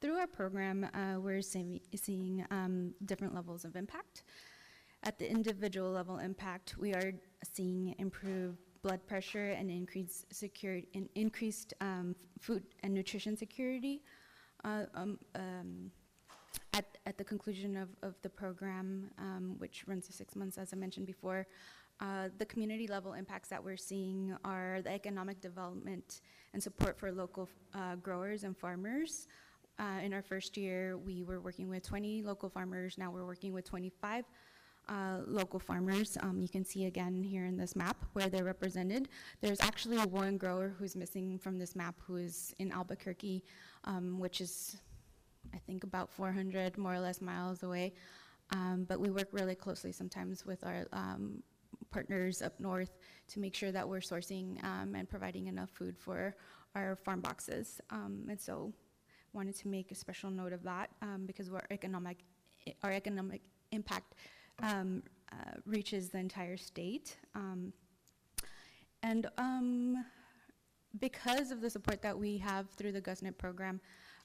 [0.00, 4.22] through our program, uh, we're seeing um, different levels of impact.
[5.04, 7.12] At the individual level impact, we are
[7.52, 14.02] seeing improved blood pressure and increased security, in increased um, food and nutrition security.
[14.64, 15.90] Uh, um, um,
[16.72, 20.72] at, at the conclusion of, of the program, um, which runs for six months, as
[20.72, 21.48] I mentioned before,
[22.00, 26.20] uh, the community level impacts that we're seeing are the economic development
[26.54, 29.26] and support for local uh, growers and farmers.
[29.78, 32.98] Uh, in our first year, we were working with 20 local farmers.
[32.98, 34.24] Now we're working with 25
[34.88, 36.18] uh, local farmers.
[36.20, 39.08] Um, you can see again here in this map where they're represented.
[39.40, 43.44] There's actually one grower who's missing from this map who is in Albuquerque,
[43.84, 44.76] um, which is,
[45.54, 47.94] I think, about 400 more or less miles away.
[48.50, 51.42] Um, but we work really closely sometimes with our um,
[51.90, 56.34] partners up north to make sure that we're sourcing um, and providing enough food for
[56.74, 57.80] our farm boxes.
[57.90, 58.72] Um, and so
[59.32, 60.90] wanted to make a special note of that
[61.26, 62.18] because our economic,
[62.82, 63.40] our economic
[63.70, 64.14] impact
[64.62, 67.16] um, uh, reaches the entire state.
[67.34, 67.72] Um,
[69.02, 70.04] and um,
[71.00, 73.80] because of the support that we have through the GusNIP program,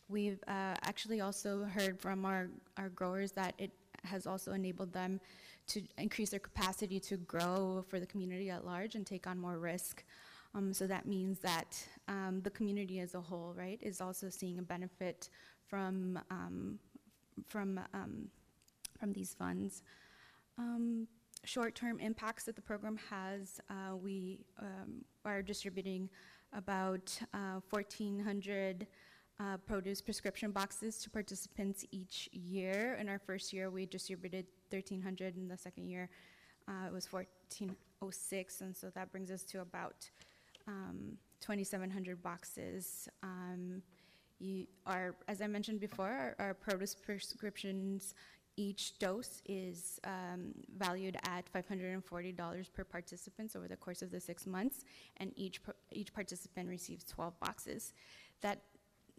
[0.08, 3.72] we've uh, actually also heard from our, our growers that it
[4.04, 5.20] has also enabled them
[5.68, 9.60] to increase their capacity to grow for the community at large and take on more
[9.60, 10.04] risk.
[10.56, 14.60] Um, so that means that um, the community as a whole, right, is also seeing
[14.60, 15.30] a benefit
[15.68, 16.80] from um,
[17.46, 18.30] from um,
[18.98, 19.84] from these funds.
[20.58, 21.08] Um,
[21.44, 26.10] short-term impacts that the program has, uh, we um, are distributing
[26.54, 28.88] about uh, 1,400
[29.40, 32.98] uh, produce prescription boxes to participants each year.
[33.00, 35.38] In our first year, we distributed 1,300.
[35.38, 36.10] In the second year,
[36.68, 40.10] uh, it was 1,406, and so that brings us to about
[40.68, 43.08] um, 2,700 boxes.
[43.22, 43.82] Um,
[44.40, 48.16] you are, as I mentioned before, our, our produce prescriptions
[48.58, 54.46] each dose is um, valued at $540 per participant over the course of the six
[54.48, 54.84] months,
[55.18, 57.94] and each, each participant receives 12 boxes.
[58.42, 58.62] That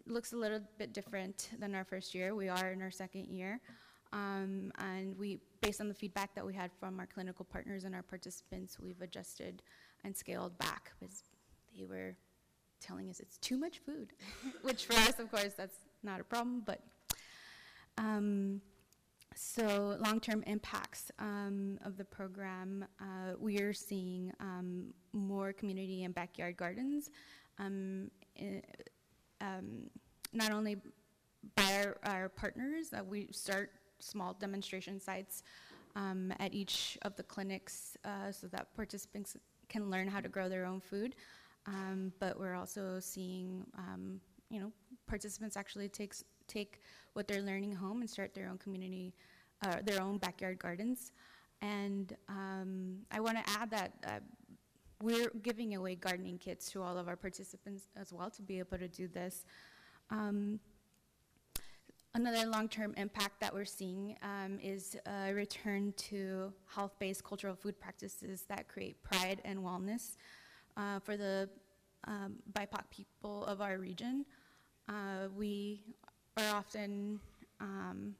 [0.05, 2.35] looks a little bit different than our first year.
[2.35, 3.61] We are in our second year.
[4.11, 7.95] Um, and we, based on the feedback that we had from our clinical partners and
[7.95, 9.61] our participants, we've adjusted
[10.03, 11.23] and scaled back because
[11.77, 12.15] they were
[12.81, 14.13] telling us it's too much food,
[14.63, 16.81] which for us, of course, that's not a problem, but
[17.97, 18.61] um,
[19.41, 26.13] so long-term impacts um, of the program, uh, we are seeing um, more community and
[26.13, 27.09] backyard gardens,
[27.57, 28.61] um, i-
[29.39, 29.89] um,
[30.33, 30.75] not only
[31.55, 35.43] by our, our partners, uh, we start small demonstration sites
[35.95, 39.37] um, at each of the clinics uh, so that participants
[39.69, 41.15] can learn how to grow their own food.
[41.65, 43.65] Um, but we're also seeing,
[44.49, 44.71] you know,
[45.07, 46.81] participants actually takes, take
[47.13, 49.13] what they're learning home and start their own community,
[49.65, 51.11] uh, their own backyard gardens.
[51.61, 54.19] And um, I want to add that uh,
[55.01, 58.77] we're giving away gardening kits to all of our participants as well to be able
[58.77, 59.45] to do this.
[60.09, 60.59] Um,
[62.15, 68.45] Another long-term impact that we're seeing um, is a return to health-based cultural food practices
[68.49, 70.17] that create pride and wellness
[70.75, 71.47] uh, for the
[72.07, 74.25] um, BIPOC people of our region.
[74.87, 75.83] Uh, we
[76.39, 77.19] are often
[77.59, 78.15] um,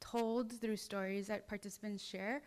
[0.00, 2.42] told through stories that participants share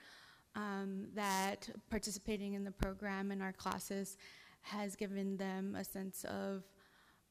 [0.56, 4.18] um, that participating in the program in our classes
[4.62, 6.64] has given them a sense of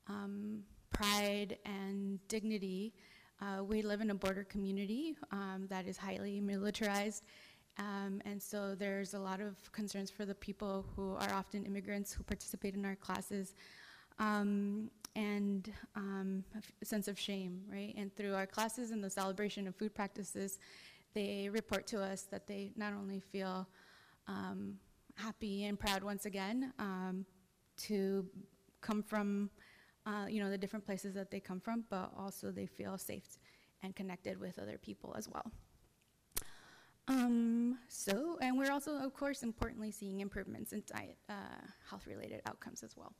[0.08, 2.92] um, pride and dignity.
[3.40, 7.24] Uh, we live in a border community um, that is highly militarized,
[7.78, 12.12] um, and so there's a lot of concerns for the people who are often immigrants
[12.12, 13.54] who participate in our classes,
[14.18, 16.44] um, and um,
[16.80, 17.94] a sense of shame, right?
[17.96, 20.58] And through our classes and the celebration of food practices,
[21.14, 23.68] they report to us that they not only feel
[24.26, 24.74] um,
[25.16, 27.26] happy and proud once again um,
[27.76, 28.26] to
[28.80, 29.50] come from
[30.06, 33.38] uh, you know, the different places that they come from, but also they feel safe
[33.82, 35.50] and connected with other people as well.
[37.08, 41.34] Um, so, and we're also, of course, importantly seeing improvements in diet, uh,
[41.88, 43.12] health-related outcomes as well.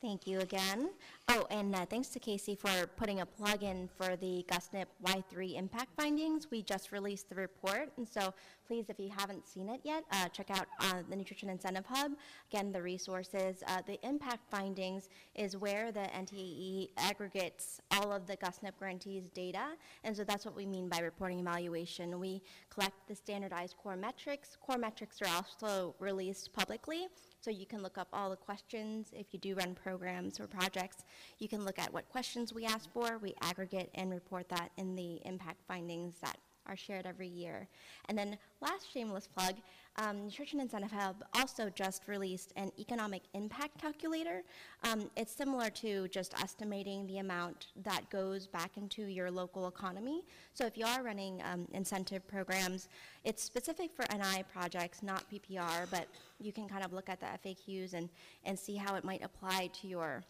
[0.00, 0.90] Thank you again.
[1.32, 5.56] Oh, and uh, thanks to Casey for putting a plug in for the GusNIP Y3
[5.56, 6.50] impact findings.
[6.50, 8.34] We just released the report, and so
[8.66, 12.12] please, if you haven't seen it yet, uh, check out uh, the Nutrition Incentive Hub.
[12.52, 13.62] Again, the resources.
[13.68, 19.76] Uh, the impact findings is where the NTAE aggregates all of the GusNIP grantees' data,
[20.02, 22.18] and so that's what we mean by reporting evaluation.
[22.18, 24.56] We collect the standardized core metrics.
[24.60, 27.06] Core metrics are also released publicly,
[27.40, 31.04] so you can look up all the questions if you do run programs or projects.
[31.38, 33.18] You can look at what questions we ask for.
[33.18, 37.68] We aggregate and report that in the impact findings that are shared every year.
[38.08, 39.56] And then last shameless plug,
[39.96, 44.42] um, Nutrition Incentive Hub also just released an economic impact calculator.
[44.84, 50.24] Um, it's similar to just estimating the amount that goes back into your local economy.
[50.54, 52.88] So if you are running um, incentive programs,
[53.24, 56.06] it's specific for NI projects, not PPR, but
[56.38, 58.08] you can kind of look at the FAQs and,
[58.44, 60.22] and see how it might apply to your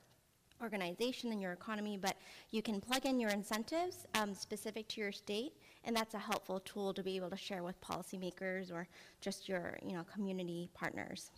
[0.62, 2.16] organization and your economy, but
[2.50, 5.52] you can plug in your incentives um, specific to your state,
[5.84, 8.86] and that's a helpful tool to be able to share with policymakers or
[9.20, 11.30] just your you know community partners.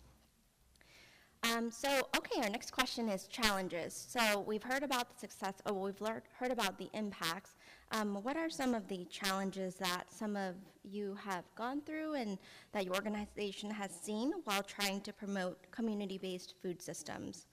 [1.51, 3.93] Um, so, okay, our next question is challenges.
[4.09, 7.55] So, we've heard about the success, oh, we've heard about the impacts.
[7.91, 12.37] Um, what are some of the challenges that some of you have gone through and
[12.71, 17.45] that your organization has seen while trying to promote community based food systems?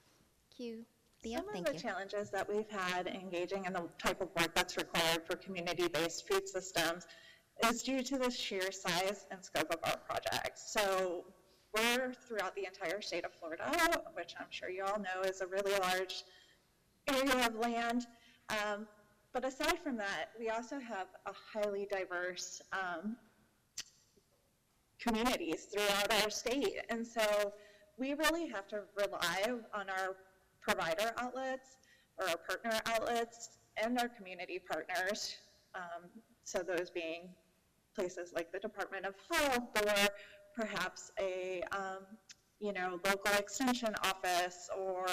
[0.56, 0.84] Q.
[1.22, 1.78] Thea, Some of the you.
[1.78, 6.48] challenges that we've had engaging in the type of work that's required for community-based food
[6.48, 7.06] systems
[7.68, 10.72] is due to the sheer size and scope of our projects.
[10.72, 11.24] So
[11.76, 13.70] we're throughout the entire state of Florida,
[14.14, 16.24] which I'm sure you all know is a really large
[17.06, 18.06] area of land.
[18.48, 18.86] Um,
[19.32, 23.16] but aside from that, we also have a highly diverse um,
[24.98, 26.80] communities throughout our state.
[26.88, 27.52] And so
[27.98, 30.16] we really have to rely on our
[30.70, 31.76] provider outlets
[32.18, 33.50] or our partner outlets
[33.82, 35.36] and our community partners.
[35.74, 36.08] Um,
[36.44, 37.28] so those being
[37.94, 40.08] places like the Department of Health or
[40.56, 42.04] perhaps a um,
[42.60, 45.06] you know local extension office or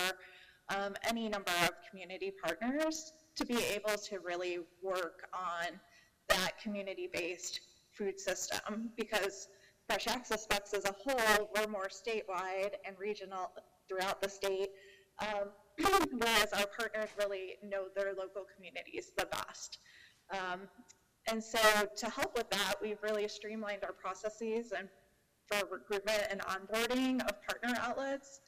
[0.69, 5.79] um, any number of community partners to be able to really work on
[6.27, 7.61] that community-based
[7.93, 9.47] food system because
[9.87, 13.51] Fresh Access Bucks as a whole, we're more statewide and regional
[13.87, 14.69] throughout the state,
[15.19, 15.49] um,
[16.11, 19.79] whereas our partners really know their local communities the best.
[20.31, 20.61] Um,
[21.29, 21.59] and so
[21.97, 24.87] to help with that, we've really streamlined our processes and
[25.47, 28.41] for recruitment and onboarding of partner outlets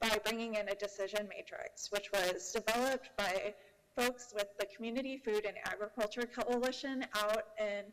[0.00, 3.54] by bringing in a decision matrix, which was developed by
[3.96, 7.84] folks with the Community Food and Agriculture Coalition out in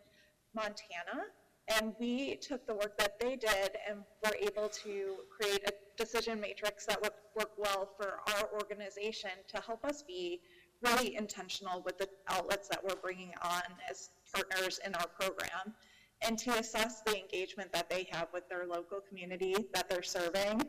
[0.54, 1.24] Montana.
[1.68, 6.40] And we took the work that they did and were able to create a decision
[6.42, 10.42] matrix that would work well for our organization to help us be
[10.82, 15.74] really intentional with the outlets that we're bringing on as partners in our program
[16.22, 20.62] and to assess the engagement that they have with their local community that they're serving,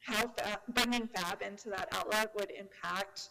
[0.00, 0.32] how
[0.70, 3.30] bringing FAB into that outlet would impact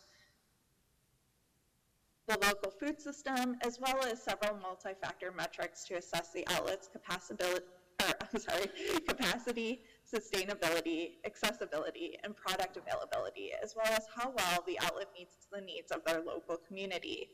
[2.28, 7.44] the local food system, as well as several multi-factor metrics to assess the outlet's capacity,
[7.44, 7.60] or,
[8.34, 8.66] I'm sorry,
[9.08, 15.62] capacity, sustainability, accessibility, and product availability, as well as how well the outlet meets the
[15.62, 17.30] needs of their local community.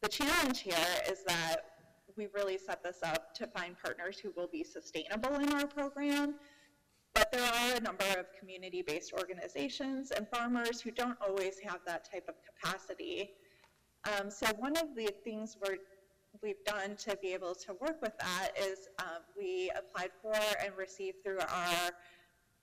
[0.00, 0.76] The challenge here
[1.10, 1.56] is that
[2.16, 6.34] we really set this up to find partners who will be sustainable in our program,
[7.14, 12.08] but there are a number of community-based organizations and farmers who don't always have that
[12.10, 13.30] type of capacity.
[14.06, 15.78] Um, so one of the things we're,
[16.42, 20.34] we've done to be able to work with that is um, we applied for
[20.64, 21.90] and received through our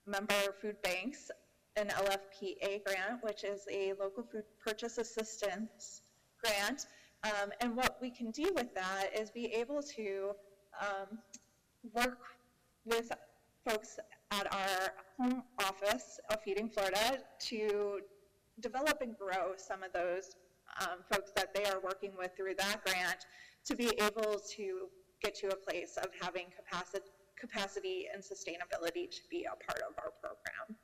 [0.06, 1.30] member food banks
[1.76, 6.02] an LFPA grant, which is a local food purchase assistance
[6.42, 6.86] grant.
[7.24, 10.32] Um, and what we can do with that is be able to
[10.80, 11.18] um,
[11.94, 12.18] work
[12.84, 13.10] with
[13.66, 13.98] folks
[14.32, 18.00] at our home office of Feeding Florida to
[18.60, 20.36] develop and grow some of those
[20.80, 23.26] um, folks that they are working with through that grant
[23.64, 24.88] to be able to
[25.22, 27.06] get to a place of having capacity,
[27.38, 30.76] capacity and sustainability to be a part of our program.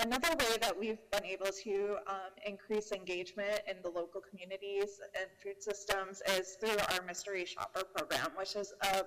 [0.00, 5.28] Another way that we've been able to um, increase engagement in the local communities and
[5.40, 9.04] food systems is through our Mystery Shopper program, which is a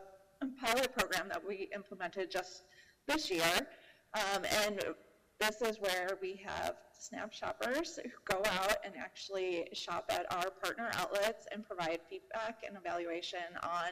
[0.64, 2.64] pilot program that we implemented just
[3.06, 3.68] this year.
[4.14, 4.80] Um, and
[5.40, 10.50] this is where we have SNAP shoppers who go out and actually shop at our
[10.64, 13.90] partner outlets and provide feedback and evaluation on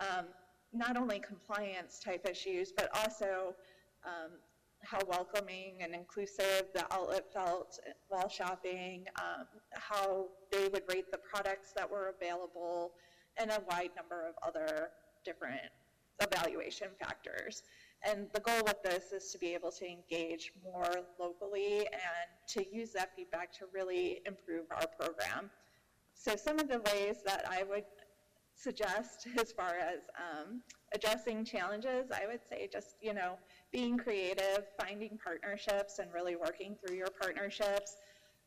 [0.00, 0.26] um,
[0.72, 3.54] not only compliance type issues, but also
[4.04, 4.32] um,
[4.82, 7.78] how welcoming and inclusive the outlet felt
[8.08, 12.92] while shopping, um, how they would rate the products that were available,
[13.36, 14.88] and a wide number of other
[15.24, 15.60] different
[16.20, 17.62] evaluation factors.
[18.04, 20.90] And the goal with this is to be able to engage more
[21.20, 25.50] locally and to use that feedback to really improve our program.
[26.14, 27.84] So some of the ways that I would
[28.56, 30.62] suggest as far as um,
[30.94, 33.38] addressing challenges, I would say just, you know,
[33.72, 37.96] being creative, finding partnerships and really working through your partnerships,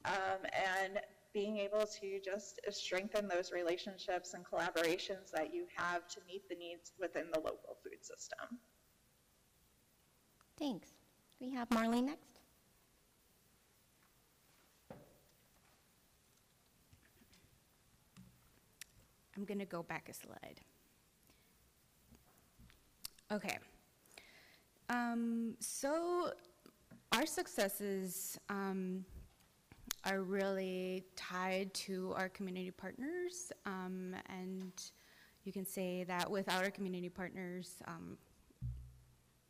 [0.06, 1.00] um, and
[1.34, 6.56] being able to just strengthen those relationships and collaborations that you have to meet the
[6.56, 8.60] needs within the local food system.
[10.58, 10.90] Thanks.
[11.40, 12.40] We have Marlene next.
[19.36, 20.62] I'm going to go back a slide.
[23.32, 23.58] Okay.
[24.90, 26.32] Um, so
[27.12, 29.04] our successes um,
[30.06, 34.72] are really tied to our community partners, um, and
[35.44, 38.18] you can say that without our community partners, um,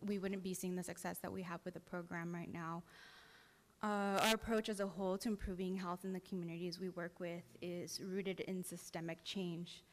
[0.05, 2.83] we wouldn't be seeing the success that we have with the program right now.
[3.83, 7.43] Uh, our approach as a whole to improving health in the communities we work with
[7.61, 9.83] is rooted in systemic change.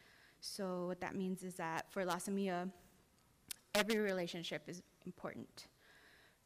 [0.41, 2.71] So what that means is that for La Semilla,
[3.75, 5.69] every relationship is important.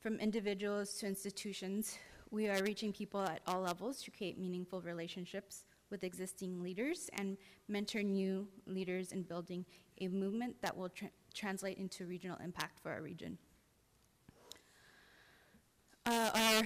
[0.00, 1.98] From individuals to institutions,
[2.30, 7.36] we are reaching people at all levels to create meaningful relationships with existing leaders and
[7.68, 9.64] mentor new leaders in building
[10.00, 13.38] a movement that will tra translate into regional impact for our region.
[16.06, 16.62] Uh, our,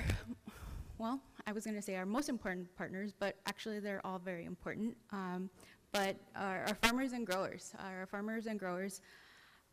[0.98, 4.44] well, I was going to say our most important partners, but actually they're all very
[4.44, 4.94] important.
[5.12, 5.48] Um,
[5.92, 9.00] but our, our, farmers and growers, our farmers and growers,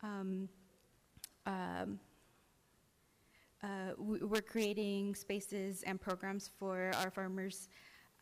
[0.02, 0.48] um,
[1.44, 2.00] um,
[3.62, 7.68] uh, we're creating spaces and programs for our farmers,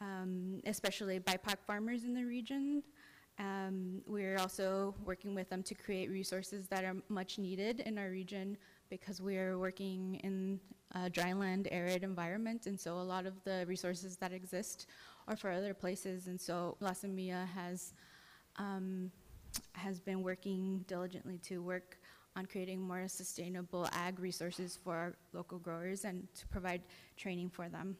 [0.00, 2.82] um, especially BIPOC farmers in the region.
[3.38, 8.10] Um, we're also working with them to create resources that are much needed in our
[8.10, 8.56] region
[8.90, 10.58] because we're working in
[10.96, 14.86] a dryland, arid environment, and so a lot of the resources that exist
[15.28, 17.92] are for other places, and so La Semilla has,
[18.56, 19.10] um,
[19.72, 21.98] has been working diligently to work
[22.36, 26.82] on creating more sustainable ag resources for our local growers and to provide
[27.16, 27.96] training for them.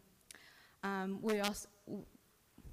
[0.82, 1.68] Um, we also,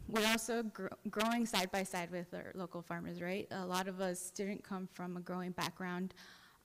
[0.09, 3.47] we're also gr growing side by side with our local farmers, right?
[3.51, 6.13] A lot of us didn't come from a growing background.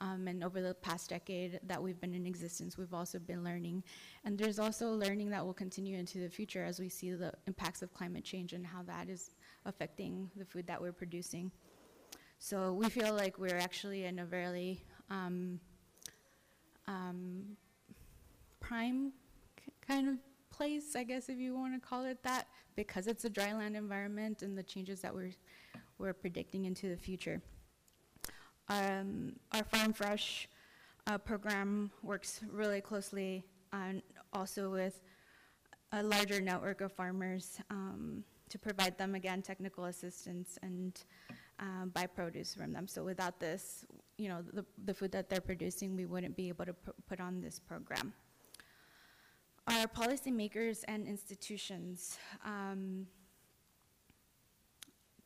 [0.00, 3.82] Um, and over the past decade that we've been in existence, we've also been learning.
[4.24, 7.82] And there's also learning that will continue into the future as we see the impacts
[7.82, 9.30] of climate change and how that is
[9.66, 11.50] affecting the food that we're producing.
[12.38, 15.58] So we feel like we're actually in a very um,
[16.86, 17.56] um,
[18.60, 19.12] prime
[19.86, 20.14] kind of
[20.50, 22.46] place, I guess if you want to call it that,
[22.76, 25.32] because it's a dryland environment and the changes that we're,
[25.98, 27.42] we're predicting into the future.
[28.68, 30.48] Um, our Farm Fresh
[31.06, 34.02] uh, program works really closely on
[34.32, 35.00] also with
[35.92, 41.04] a larger network of farmers um, to provide them again technical assistance and
[41.60, 42.86] um, buy produce from them.
[42.86, 46.66] So without this, you know, the, the food that they're producing, we wouldn't be able
[46.66, 46.74] to
[47.08, 48.12] put on this program.
[49.66, 53.06] Our policymakers and institutions, um,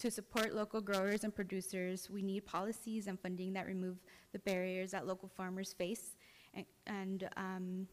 [0.02, 3.98] to support local growers and producers, we need policies and funding that remove
[4.32, 6.16] the barriers that local farmers face
[6.54, 7.86] and, and um,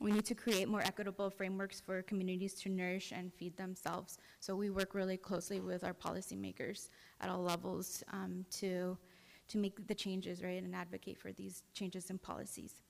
[0.00, 4.18] we need to create more equitable frameworks for communities to nourish and feed themselves.
[4.40, 6.88] So we work really closely with our policymakers
[7.20, 8.98] at all levels um, to,
[9.48, 12.82] to make the changes, right, and advocate for these changes in policies.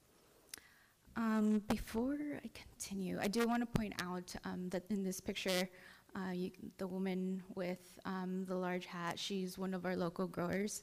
[1.16, 5.68] Um, before I continue, I do want to point out um, that in this picture,
[6.14, 10.82] uh, you, the woman with um, the large hat, she's one of our local growers,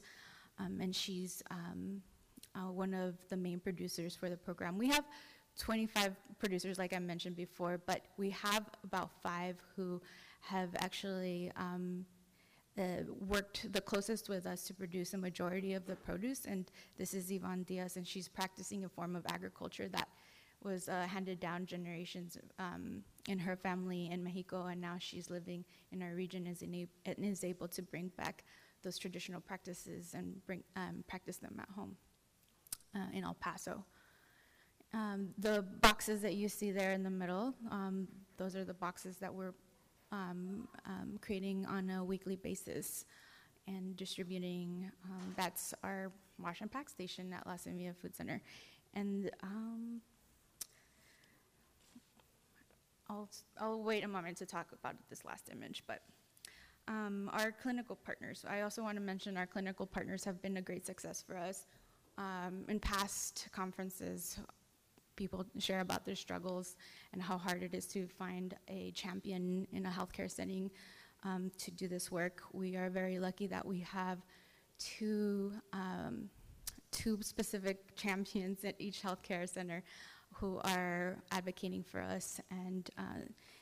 [0.58, 2.02] um, and she's um,
[2.54, 4.78] uh, one of the main producers for the program.
[4.78, 5.04] We have
[5.58, 10.00] 25 producers, like I mentioned before, but we have about five who
[10.40, 12.04] have actually um,
[12.78, 17.12] uh, worked the closest with us to produce a majority of the produce, and this
[17.12, 20.08] is Yvonne Diaz, and she's practicing a form of agriculture that
[20.62, 25.64] was uh, handed down generations um, in her family in Mexico, and now she's living
[25.92, 28.44] in our region is and is able to bring back
[28.82, 31.96] those traditional practices and bring um, practice them at home
[32.94, 33.84] uh, in El Paso.
[34.94, 39.16] Um, the boxes that you see there in the middle, um, those are the boxes
[39.18, 39.54] that we're
[40.10, 43.04] um, um creating on a weekly basis
[43.66, 44.90] and distributing.
[45.36, 48.40] That's our wash and pack station at La Semilla Food Center.
[48.94, 50.00] And um,
[53.10, 53.28] I'll,
[53.58, 56.02] I'll wait a moment to talk about this last image, but
[56.88, 58.44] um, our clinical partners.
[58.48, 61.66] I also want to mention our clinical partners have been a great success for us.
[62.16, 64.38] Um, in past conferences,
[65.16, 66.76] people share about their struggles
[67.12, 70.70] and how hard it is to find a champion in a healthcare setting
[71.24, 72.42] um, to do this work.
[72.52, 74.18] We are very lucky that we have
[74.78, 76.28] two, um,
[76.90, 79.82] two specific champions at each healthcare center
[80.34, 83.02] who are advocating for us and uh,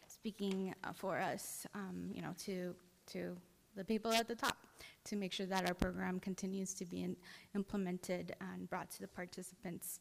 [0.06, 2.74] speaking uh, for us, um, you know, to,
[3.06, 3.36] to
[3.76, 4.56] the people at the top
[5.04, 7.16] to make sure that our program continues to be in,
[7.54, 10.00] implemented and brought to the participants.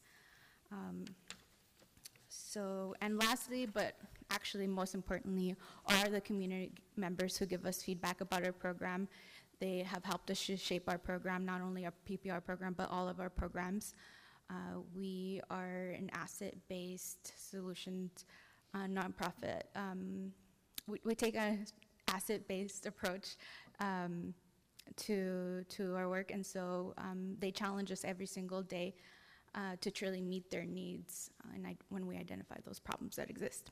[0.72, 1.04] Um,
[2.28, 3.94] so, and lastly, but
[4.30, 5.54] actually most importantly,
[5.88, 9.08] are the community members who give us feedback about our program.
[9.60, 13.20] They have helped us shape our program, not only our PPR program, but all of
[13.20, 13.94] our programs.
[14.48, 18.26] Uh, we are an asset-based solutions
[18.74, 19.62] uh, nonprofit.
[19.74, 20.32] Um,
[20.86, 21.66] we, we, take an
[22.08, 23.36] asset-based approach
[23.80, 24.34] um,
[24.96, 28.94] to to our work, and so um, they challenge us every single day
[29.56, 33.30] uh, to truly meet their needs uh, and I, when we identify those problems that
[33.30, 33.70] exist.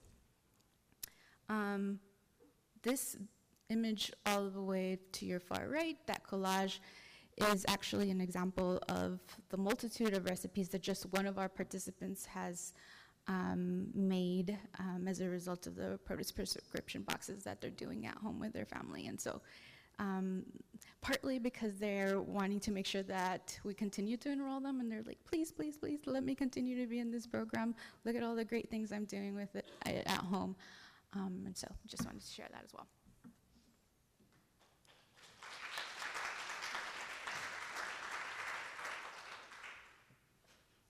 [1.48, 2.00] Um,
[2.82, 3.16] this
[3.68, 6.80] image all the way to your far right, that collage,
[7.36, 9.20] is actually an example of
[9.50, 12.72] the multitude of recipes that just one of our participants has
[13.26, 18.16] um, made um, as a result of the produce prescription boxes that they're doing at
[18.18, 19.06] home with their family.
[19.06, 19.40] And so
[19.98, 20.44] um,
[21.00, 25.02] partly because they're wanting to make sure that we continue to enroll them and they're
[25.06, 27.74] like, please, please, please let me continue to be in this program.
[28.04, 30.56] Look at all the great things I'm doing with it at home.
[31.14, 32.86] Um, and so just wanted to share that as well.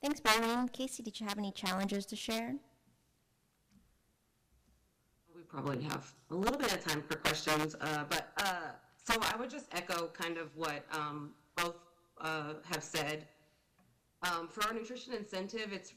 [0.05, 0.71] Thanks, Marlene.
[0.71, 2.57] Casey, did you have any challenges to share?
[5.35, 9.35] We probably have a little bit of time for questions, uh, but uh, so I
[9.39, 11.77] would just echo kind of what um, both
[12.21, 13.27] uh, have said.
[14.31, 15.95] Um, for our nutrition incentive, it's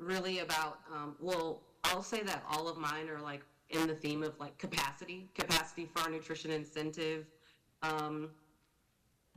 [0.00, 4.22] really about, um, well, I'll say that all of mine are like in the theme
[4.22, 7.26] of like capacity, capacity for our nutrition incentive,
[7.82, 8.30] um,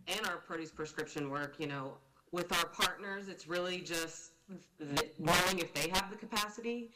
[0.08, 1.98] and our produce prescription work, you know,
[2.32, 4.32] with our partners, it's really just
[5.20, 6.92] knowing if they have the capacity.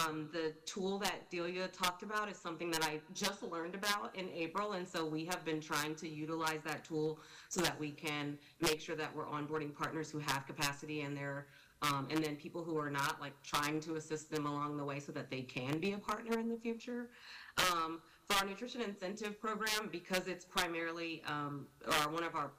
[0.00, 4.30] Um, the tool that Delia talked about is something that I just learned about in
[4.30, 7.20] April, and so we have been trying to utilize that tool
[7.50, 11.46] so that we can make sure that we're onboarding partners who have capacity and they're
[11.82, 15.00] um, and then people who are not, like trying to assist them along the way
[15.00, 17.10] so that they can be a partner in the future.
[17.58, 22.52] Um, for our nutrition incentive program, because it's primarily um, or one of our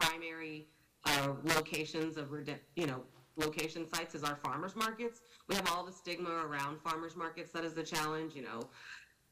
[0.00, 0.68] primary
[1.54, 2.28] locations of,
[2.76, 3.02] you know,
[3.36, 5.20] location sites is our farmers markets.
[5.48, 7.52] We have all the stigma around farmers markets.
[7.52, 8.34] That is the challenge.
[8.34, 8.60] You know,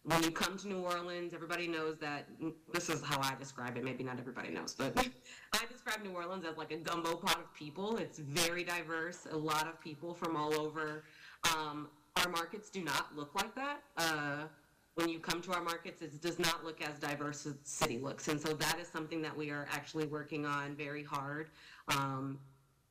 [0.05, 2.29] when you come to New Orleans, everybody knows that
[2.73, 3.85] this is how I describe it.
[3.85, 4.97] Maybe not everybody knows, but
[5.53, 7.97] I describe New Orleans as like a gumbo pot of people.
[7.97, 11.05] It's very diverse, a lot of people from all over.
[11.55, 13.83] Um, our markets do not look like that.
[13.97, 14.45] Uh,
[14.99, 18.27] when you come to our markets, it does not look as diverse as city looks.
[18.27, 21.51] And so that is something that we are actually working on very hard.
[21.87, 22.41] Um,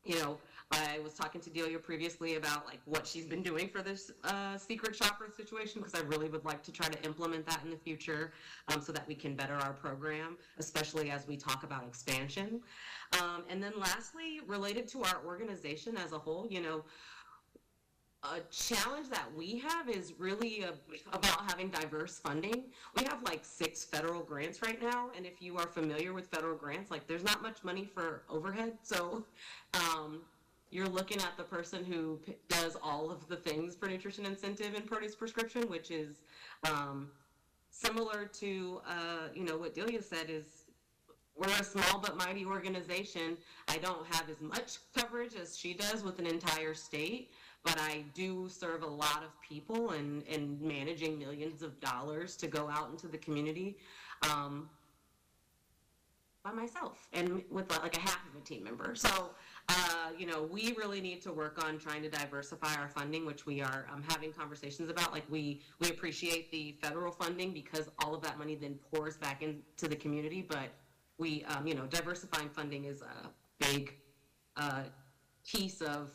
[0.05, 0.37] you know,
[0.71, 4.57] I was talking to Delia previously about like what she's been doing for this uh,
[4.57, 7.77] secret shopper situation because I really would like to try to implement that in the
[7.77, 8.31] future
[8.69, 12.61] um, so that we can better our program, especially as we talk about expansion.
[13.21, 16.85] Um, and then lastly, related to our organization as a whole, you know,
[18.23, 20.73] a challenge that we have is really a,
[21.13, 22.63] about having diverse funding.
[22.95, 26.55] We have like six federal grants right now, and if you are familiar with federal
[26.55, 28.73] grants, like there's not much money for overhead.
[28.81, 29.23] So
[29.75, 30.21] um,
[30.71, 34.85] you're looking at the person who does all of the things for nutrition incentive and
[34.85, 36.17] produce prescription, which is
[36.69, 37.09] um,
[37.69, 40.63] similar to uh, you know what Delia said is
[41.37, 43.37] we're a small but mighty organization.
[43.67, 47.29] I don't have as much coverage as she does with an entire state
[47.63, 52.47] but I do serve a lot of people and, and managing millions of dollars to
[52.47, 53.77] go out into the community
[54.29, 54.69] um,
[56.43, 58.95] by myself and with like a half of a team member.
[58.95, 59.31] So,
[59.69, 63.45] uh, you know, we really need to work on trying to diversify our funding, which
[63.45, 65.11] we are um, having conversations about.
[65.11, 69.43] Like we we appreciate the federal funding because all of that money then pours back
[69.43, 70.69] into the community, but
[71.17, 73.29] we, um, you know, diversifying funding is a
[73.59, 73.95] big
[74.55, 74.83] uh,
[75.45, 76.11] piece of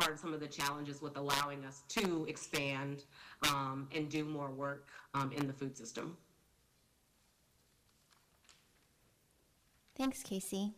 [0.00, 3.04] part of some of the challenges with allowing us to expand
[3.48, 6.16] um, and do more work um, in the food system.
[9.96, 10.72] Thanks, Casey.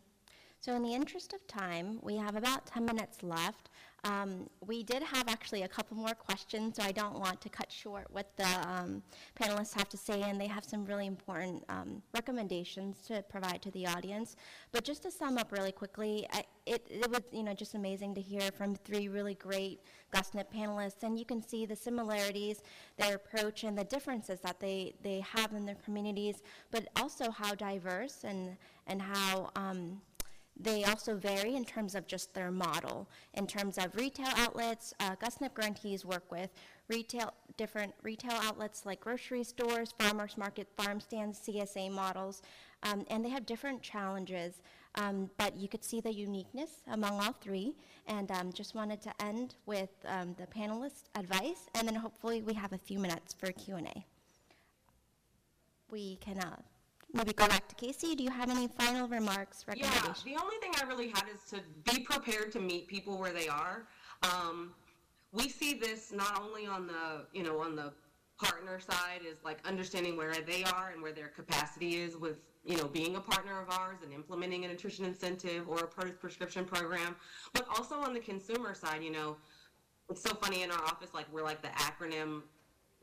[0.59, 3.69] So in the interest of time, we have about 10 minutes left.
[4.03, 7.71] Um, we did have actually a couple more questions, so I don't want to cut
[7.71, 9.01] short what the um,
[9.39, 13.71] panelists have to say, and they have some really important um, recommendations to provide to
[13.71, 14.35] the audience.
[14.73, 18.15] But just to sum up really quickly, I, it, it was you know just amazing
[18.15, 19.79] to hear from three really great
[20.13, 22.61] GusNIP panelists, and you can see the similarities,
[22.97, 27.55] their approach, and the differences that they, they have in their communities, but also how
[27.55, 30.01] diverse and, and how um,
[30.59, 33.09] they also vary in terms of just their model.
[33.33, 36.49] In terms of retail outlets, uh, GusNIP grantees work with
[36.87, 42.41] retail, different retail outlets like grocery stores, farmers market, farm stands, CSA models,
[42.83, 44.61] um, and they have different challenges.
[44.95, 47.75] Um, but you could see the uniqueness among all three,
[48.05, 52.53] and um, just wanted to end with um, the panelists' advice, and then hopefully we
[52.53, 54.05] have a few minutes for Q&A.
[55.89, 56.57] We can uh,
[57.13, 58.15] maybe go back to Casey.
[58.15, 60.23] Do you have any final remarks, Yeah, recommendations?
[60.23, 61.59] the only thing I really had is to
[61.91, 63.87] be prepared to meet people where they are.
[64.23, 64.73] Um,
[65.31, 67.93] we see this not only on the, you know, on the
[68.41, 72.77] partner side is like understanding where they are and where their capacity is with, you
[72.77, 76.65] know, being a partner of ours and implementing a nutrition incentive or a produce prescription
[76.65, 77.15] program,
[77.53, 79.37] but also on the consumer side, you know,
[80.09, 82.41] it's so funny in our office, like we're like the acronym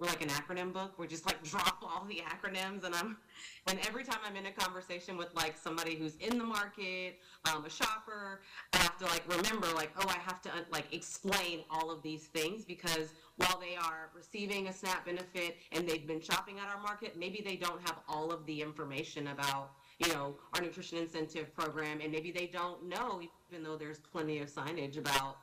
[0.00, 0.98] we're like an acronym book.
[0.98, 3.18] We just like drop all the acronyms, and I'm,
[3.66, 7.18] and every time I'm in a conversation with like somebody who's in the market,
[7.52, 8.40] um, a shopper,
[8.72, 12.24] I have to like remember like, oh, I have to like explain all of these
[12.24, 16.82] things because while they are receiving a SNAP benefit and they've been shopping at our
[16.82, 21.54] market, maybe they don't have all of the information about you know our nutrition incentive
[21.54, 23.20] program, and maybe they don't know,
[23.50, 25.36] even though there's plenty of signage about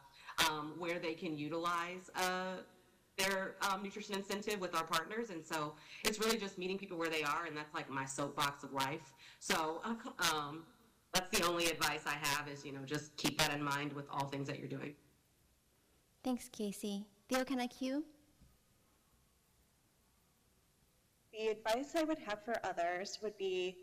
[0.49, 2.09] um, where they can utilize.
[2.15, 2.57] Uh,
[3.17, 5.29] their um, nutrition incentive with our partners.
[5.29, 8.63] And so it's really just meeting people where they are, and that's like my soapbox
[8.63, 9.13] of life.
[9.39, 9.81] So
[10.33, 10.63] um,
[11.13, 14.05] that's the only advice I have is, you know, just keep that in mind with
[14.11, 14.93] all things that you're doing.
[16.23, 17.05] Thanks, Casey.
[17.29, 18.03] Theo, can I cue?
[21.33, 23.77] The advice I would have for others would be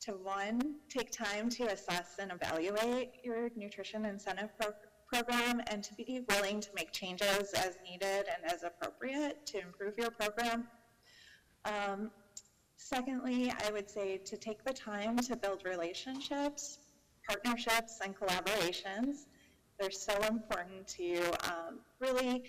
[0.00, 4.72] to one, take time to assess and evaluate your nutrition incentive pro-
[5.12, 9.96] program and to be willing to make changes as needed and as appropriate to improve
[9.96, 10.68] your program.
[11.64, 12.10] Um,
[12.76, 16.78] secondly, I would say to take the time to build relationships,
[17.28, 19.26] partnerships, and collaborations.
[19.78, 22.44] They're so important to um, really,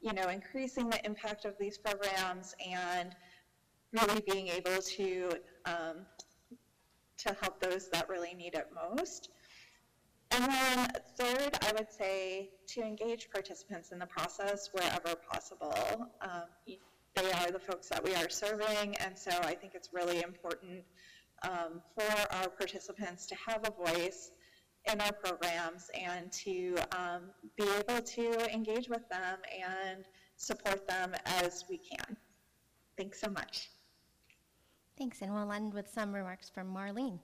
[0.00, 3.14] you know, increasing the impact of these programs and
[3.92, 5.30] really being able to
[5.66, 6.06] um,
[7.18, 9.28] to help those that really need it most.
[10.32, 16.08] And then third, I would say to engage participants in the process wherever possible.
[16.22, 16.44] Um,
[17.16, 20.84] they are the folks that we are serving, and so I think it's really important
[21.42, 24.30] um, for our participants to have a voice
[24.90, 27.22] in our programs and to um,
[27.56, 30.04] be able to engage with them and
[30.36, 32.16] support them as we can.
[32.96, 33.70] Thanks so much.
[34.96, 37.18] Thanks, and we'll end with some remarks from Marlene.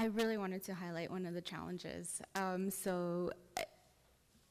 [0.00, 2.22] I really wanted to highlight one of the challenges.
[2.36, 3.62] Um, so, uh,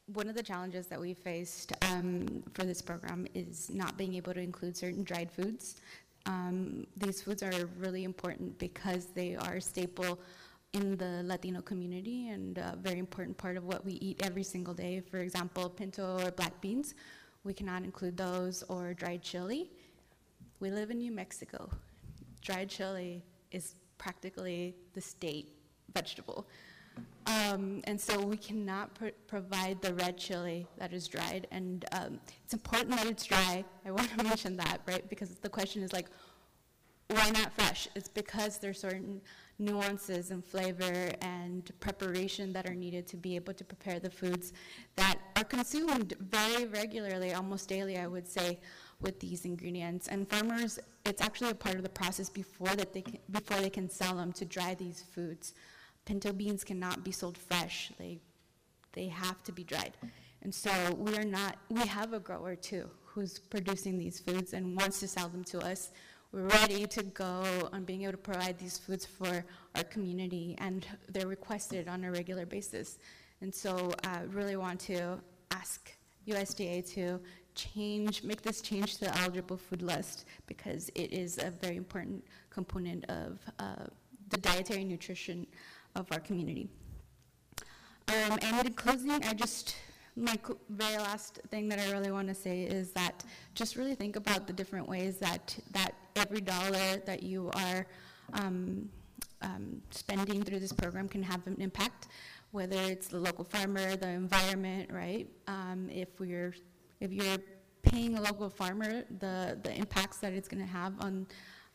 [0.08, 4.34] one of the challenges that we faced um, for this program is not being able
[4.34, 5.78] to include certain dried foods.
[6.26, 10.20] Um, these foods are really important because they are staple
[10.74, 14.74] in the Latino community and a very important part of what we eat every single
[14.74, 15.00] day.
[15.00, 16.94] For example, pinto or black beans,
[17.46, 19.72] we cannot include those, or dried chili.
[20.60, 21.70] We live in New Mexico.
[22.42, 25.50] Dried chili is practically the state
[25.94, 26.48] vegetable.
[27.26, 31.48] Um, and so we cannot pr- provide the red chili that is dried.
[31.52, 33.66] And um, it's important that it's dry.
[33.86, 35.08] I want to mention that, right?
[35.10, 36.08] Because the question is like,
[37.10, 37.88] why not fresh?
[37.96, 39.22] It's because there's certain
[39.60, 44.54] nuances and flavor and preparation that are needed to be able to prepare the foods
[44.98, 48.60] that are consumed very regularly, almost daily, I would say
[49.00, 50.08] with these ingredients.
[50.08, 53.70] And farmers, it's actually a part of the process before that they can, before they
[53.70, 55.54] can sell them to dry these foods.
[56.06, 57.92] Pinto beans cannot be sold fresh.
[57.98, 58.20] They
[58.94, 59.94] they have to be dried.
[60.42, 64.76] And so we are not we have a grower too who's producing these foods and
[64.76, 65.92] wants to sell them to us.
[66.32, 69.44] We're ready to go on being able to provide these foods for
[69.76, 73.00] our community and they're requested on a regular basis.
[73.42, 75.20] And so I really want to
[75.52, 75.92] ask
[76.28, 77.20] USDA to
[77.58, 82.24] change, make this change to the eligible food list because it is a very important
[82.50, 83.86] component of uh,
[84.30, 85.46] the dietary nutrition
[85.96, 86.70] of our community.
[88.08, 89.76] Um, and in closing, I just,
[90.16, 90.38] my
[90.70, 94.48] very last thing that I really want to say is that just really think about
[94.48, 97.86] the different ways that, that every dollar that you are
[98.34, 98.90] um,
[99.42, 102.08] um, spending through this program can have an impact,
[102.52, 105.28] whether it's the local farmer, the environment, right?
[105.48, 106.54] Um, if we're,
[107.00, 107.38] if you're
[107.84, 111.28] paying a local farmer, the, the impacts that it's going to have on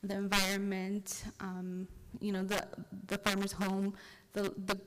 [0.02, 1.86] the environment, um,
[2.20, 2.66] you know, the,
[3.06, 3.94] the farmer's home,
[4.32, 4.78] the, the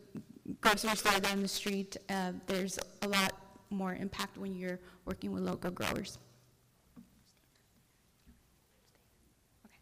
[0.61, 3.33] grocery store down the street, uh, there's a lot
[3.69, 6.19] more impact when you're working with local growers.
[9.65, 9.79] Okay.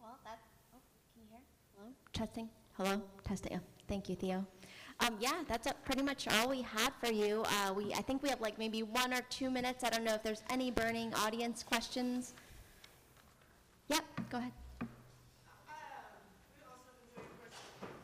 [0.00, 0.38] Well, that,
[0.74, 0.78] oh,
[1.12, 1.40] can you hear?
[1.76, 1.92] Hello?
[2.12, 2.48] Testing?
[2.76, 3.02] Hello?
[3.24, 3.52] Testing.
[3.54, 4.46] Oh, Thank you, Theo.
[5.00, 7.44] Um, yeah, that's pretty much all we had for you.
[7.46, 9.84] Uh, we, I think we have like maybe one or two minutes.
[9.84, 12.34] I don't know if there's any burning audience questions.
[13.88, 14.52] Yep, go ahead.
[14.80, 14.88] Um,
[16.50, 17.60] we also been doing first,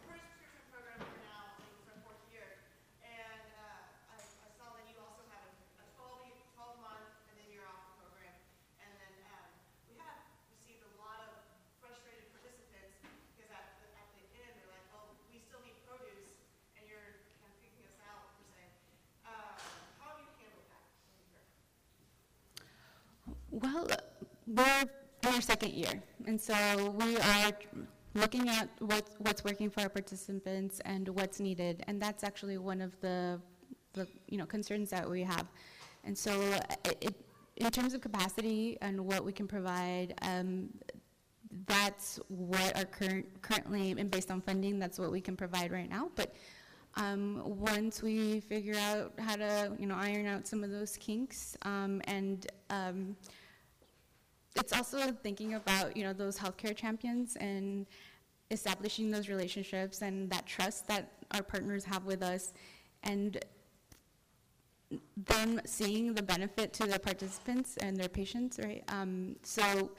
[0.06, 2.60] first nutrition program for now, I think it's our fourth year.
[3.02, 5.42] And, uh, I, I saw that you also have
[5.82, 8.36] a twelve week, twelve month, and then you're off the program.
[8.84, 9.48] And then, um,
[9.90, 10.22] we have
[10.54, 11.34] received a lot of
[11.82, 12.94] frustrated participants,
[13.34, 16.30] because at the, at the end, they're like, well, we still need produce,
[16.78, 18.62] and you're kind of kicking us out, per se.
[19.26, 19.50] Uh,
[19.98, 21.42] how have you handled that over here?
[23.50, 23.90] Well,
[24.62, 26.54] we're in our second year, and so
[27.00, 27.52] we are
[28.14, 32.80] looking at what's, what's working for our participants and what's needed, and that's actually one
[32.80, 33.40] of the,
[33.94, 35.46] the you know, concerns that we have.
[36.04, 36.32] And so,
[36.84, 37.14] it,
[37.56, 40.68] in terms of capacity and what we can provide, um,
[41.66, 45.88] that's what our current, currently, and based on funding, that's what we can provide right
[45.88, 46.10] now.
[46.14, 46.34] But
[46.96, 51.56] um, once we figure out how to, you know, iron out some of those kinks,
[51.62, 53.16] um, and um,
[54.56, 57.86] it's also thinking about, you know, those healthcare champions and
[58.50, 62.52] establishing those relationships and that trust that our partners have with us,
[63.02, 63.42] and
[65.16, 68.84] them seeing the benefit to the participants and their patients, right?
[68.88, 69.90] Um, so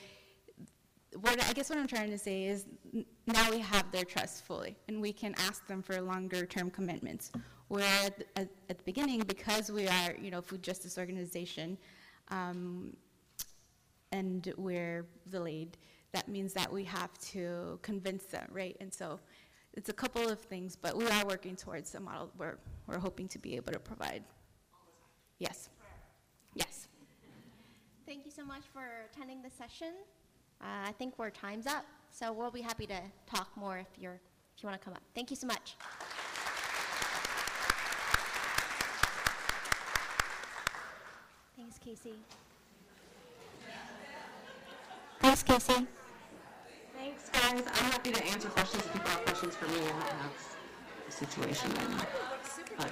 [1.20, 2.66] what I guess what I'm trying to say is
[3.26, 7.32] now we have their trust fully, and we can ask them for longer term commitments.
[7.70, 11.78] Where at, at, at the beginning, because we are you know food justice organization,
[12.30, 12.96] um,
[14.14, 15.76] and we're delayed,
[16.12, 18.78] that means that we have to convince them, right?
[18.80, 19.20] And so
[19.74, 23.28] it's a couple of things, but we are working towards a model where we're hoping
[23.30, 24.24] to be able to provide.
[25.40, 25.70] Yes.
[26.54, 26.88] Yes.
[28.06, 29.94] Thank you so much for attending the session.
[30.62, 34.22] Uh, I think we're time's up, so we'll be happy to talk more if you're,
[34.56, 35.02] if you want to come up.
[35.16, 35.76] Thank you so much.
[41.58, 42.14] Thanks, Casey.
[45.24, 45.88] Thanks, Casey.
[46.98, 47.64] Thanks, guys.
[47.66, 49.78] I'm happy to answer questions if people have questions for me.
[49.78, 50.58] I don't have
[51.08, 52.06] a situation right now.
[52.78, 52.92] But